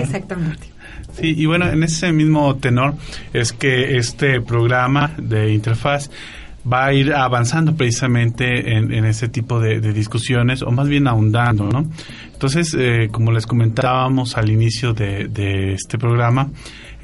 Exactamente. 0.00 0.68
Sí, 1.14 1.32
y 1.36 1.46
bueno, 1.46 1.70
en 1.70 1.80
ese 1.84 2.12
mismo 2.12 2.56
tenor 2.56 2.94
es 3.32 3.52
que 3.52 3.96
este 3.98 4.40
programa 4.40 5.12
de 5.16 5.54
interfaz 5.54 6.10
va 6.70 6.86
a 6.86 6.92
ir 6.94 7.12
avanzando 7.12 7.74
precisamente 7.76 8.76
en, 8.76 8.92
en 8.92 9.04
ese 9.04 9.28
tipo 9.28 9.60
de, 9.60 9.80
discusiones 9.92 10.62
o 10.62 10.70
más 10.70 10.88
bien 10.88 11.06
ahondando, 11.06 11.64
¿no? 11.64 11.86
Entonces, 12.32 12.74
eh, 12.78 13.08
como 13.10 13.32
les 13.32 13.46
comentábamos 13.46 14.36
al 14.36 14.50
inicio 14.50 14.92
de, 14.92 15.28
de 15.28 15.74
este 15.74 15.98
programa, 15.98 16.50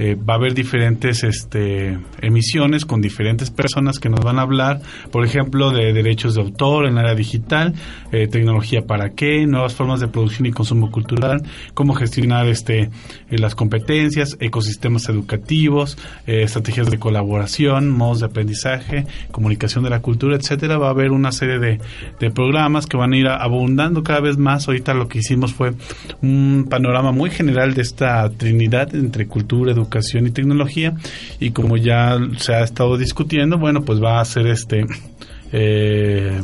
eh, 0.00 0.14
va 0.14 0.32
a 0.32 0.36
haber 0.38 0.54
diferentes 0.54 1.24
este, 1.24 1.98
emisiones 2.22 2.86
con 2.86 3.02
diferentes 3.02 3.50
personas 3.50 3.98
que 3.98 4.08
nos 4.08 4.20
van 4.20 4.38
a 4.38 4.42
hablar, 4.42 4.80
por 5.12 5.26
ejemplo, 5.26 5.72
de 5.72 5.92
derechos 5.92 6.36
de 6.36 6.40
autor 6.40 6.86
en 6.86 6.94
la 6.94 7.02
área 7.02 7.14
digital, 7.14 7.74
eh, 8.10 8.26
tecnología 8.26 8.86
para 8.86 9.10
qué, 9.10 9.46
nuevas 9.46 9.74
formas 9.74 10.00
de 10.00 10.08
producción 10.08 10.46
y 10.46 10.52
consumo 10.52 10.90
cultural, 10.90 11.42
cómo 11.74 11.92
gestionar 11.92 12.46
este, 12.48 12.84
eh, 13.30 13.38
las 13.38 13.54
competencias, 13.54 14.38
ecosistemas 14.40 15.06
educativos, 15.10 15.98
estrategias 16.26 16.90
de 16.90 16.98
colaboración, 16.98 17.90
modos 17.90 18.20
de 18.20 18.26
aprendizaje, 18.26 19.04
comunicación 19.32 19.84
de 19.84 19.90
la 19.90 20.00
cultura, 20.00 20.34
etcétera. 20.34 20.78
Va 20.78 20.86
a 20.86 20.92
haber 20.92 21.10
una 21.10 21.30
serie 21.30 21.58
de, 21.58 21.78
de 22.18 22.30
programas 22.30 22.86
que 22.86 22.96
van 22.96 23.12
a 23.12 23.18
ir 23.18 23.28
abundando 23.28 24.02
cada 24.02 24.20
vez 24.20 24.38
más. 24.38 24.66
Ahorita 24.66 24.94
lo 24.94 25.08
que 25.08 25.18
hicimos 25.18 25.52
fue 25.52 25.72
un 26.22 26.68
panorama 26.70 27.12
muy 27.12 27.28
general 27.28 27.74
de 27.74 27.82
esta 27.82 28.30
trinidad 28.30 28.94
entre 28.94 29.26
cultura, 29.26 29.72
educación, 29.72 29.89
educación 29.90 30.26
y 30.26 30.30
tecnología 30.30 30.94
y 31.40 31.50
como 31.50 31.76
ya 31.76 32.16
se 32.38 32.54
ha 32.54 32.62
estado 32.62 32.96
discutiendo, 32.96 33.58
bueno, 33.58 33.82
pues 33.82 34.02
va 34.02 34.20
a 34.20 34.24
ser 34.24 34.46
este 34.46 34.86
eh, 35.52 36.40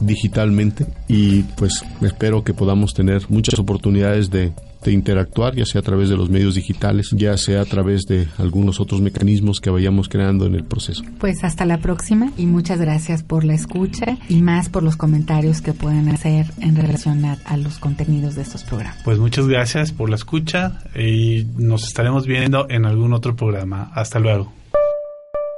digitalmente 0.00 0.86
y 1.08 1.42
pues 1.42 1.84
espero 2.00 2.44
que 2.44 2.54
podamos 2.54 2.94
tener 2.94 3.22
muchas 3.28 3.58
oportunidades 3.58 4.30
de 4.30 4.52
de 4.82 4.92
interactuar, 4.92 5.54
ya 5.54 5.64
sea 5.64 5.80
a 5.80 5.84
través 5.84 6.08
de 6.08 6.16
los 6.16 6.30
medios 6.30 6.54
digitales, 6.54 7.10
ya 7.12 7.36
sea 7.36 7.62
a 7.62 7.64
través 7.64 8.06
de 8.06 8.28
algunos 8.38 8.80
otros 8.80 9.00
mecanismos 9.00 9.60
que 9.60 9.70
vayamos 9.70 10.08
creando 10.08 10.46
en 10.46 10.54
el 10.54 10.64
proceso. 10.64 11.02
Pues 11.18 11.42
hasta 11.44 11.64
la 11.64 11.78
próxima 11.78 12.32
y 12.36 12.46
muchas 12.46 12.80
gracias 12.80 13.22
por 13.22 13.44
la 13.44 13.54
escucha 13.54 14.18
y 14.28 14.42
más 14.42 14.68
por 14.68 14.82
los 14.82 14.96
comentarios 14.96 15.60
que 15.60 15.72
pueden 15.72 16.08
hacer 16.08 16.46
en 16.60 16.76
relación 16.76 17.24
a, 17.24 17.38
a 17.44 17.56
los 17.56 17.78
contenidos 17.78 18.34
de 18.34 18.42
estos 18.42 18.64
programas. 18.64 19.02
Pues 19.04 19.18
muchas 19.18 19.46
gracias 19.46 19.92
por 19.92 20.10
la 20.10 20.16
escucha 20.16 20.80
y 20.94 21.46
nos 21.56 21.84
estaremos 21.84 22.26
viendo 22.26 22.66
en 22.70 22.86
algún 22.86 23.12
otro 23.12 23.34
programa. 23.34 23.90
Hasta 23.94 24.18
luego. 24.18 24.52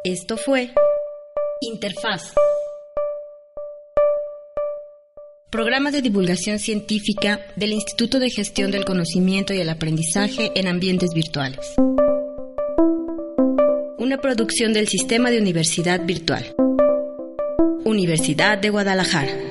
Esto 0.04 0.36
fue 0.38 0.72
Interfaz 1.60 2.32
Programa 5.50 5.90
de 5.90 6.00
divulgación 6.00 6.60
científica 6.60 7.40
del 7.56 7.72
Instituto 7.72 8.20
de 8.20 8.30
Gestión 8.30 8.70
del 8.70 8.84
Conocimiento 8.84 9.52
y 9.52 9.58
el 9.58 9.68
Aprendizaje 9.68 10.52
en 10.54 10.68
Ambientes 10.68 11.10
Virtuales. 11.12 11.74
Una 13.98 14.18
producción 14.18 14.72
del 14.72 14.86
Sistema 14.86 15.28
de 15.32 15.40
Universidad 15.40 16.06
Virtual. 16.06 16.54
Universidad 17.84 18.58
de 18.58 18.70
Guadalajara. 18.70 19.49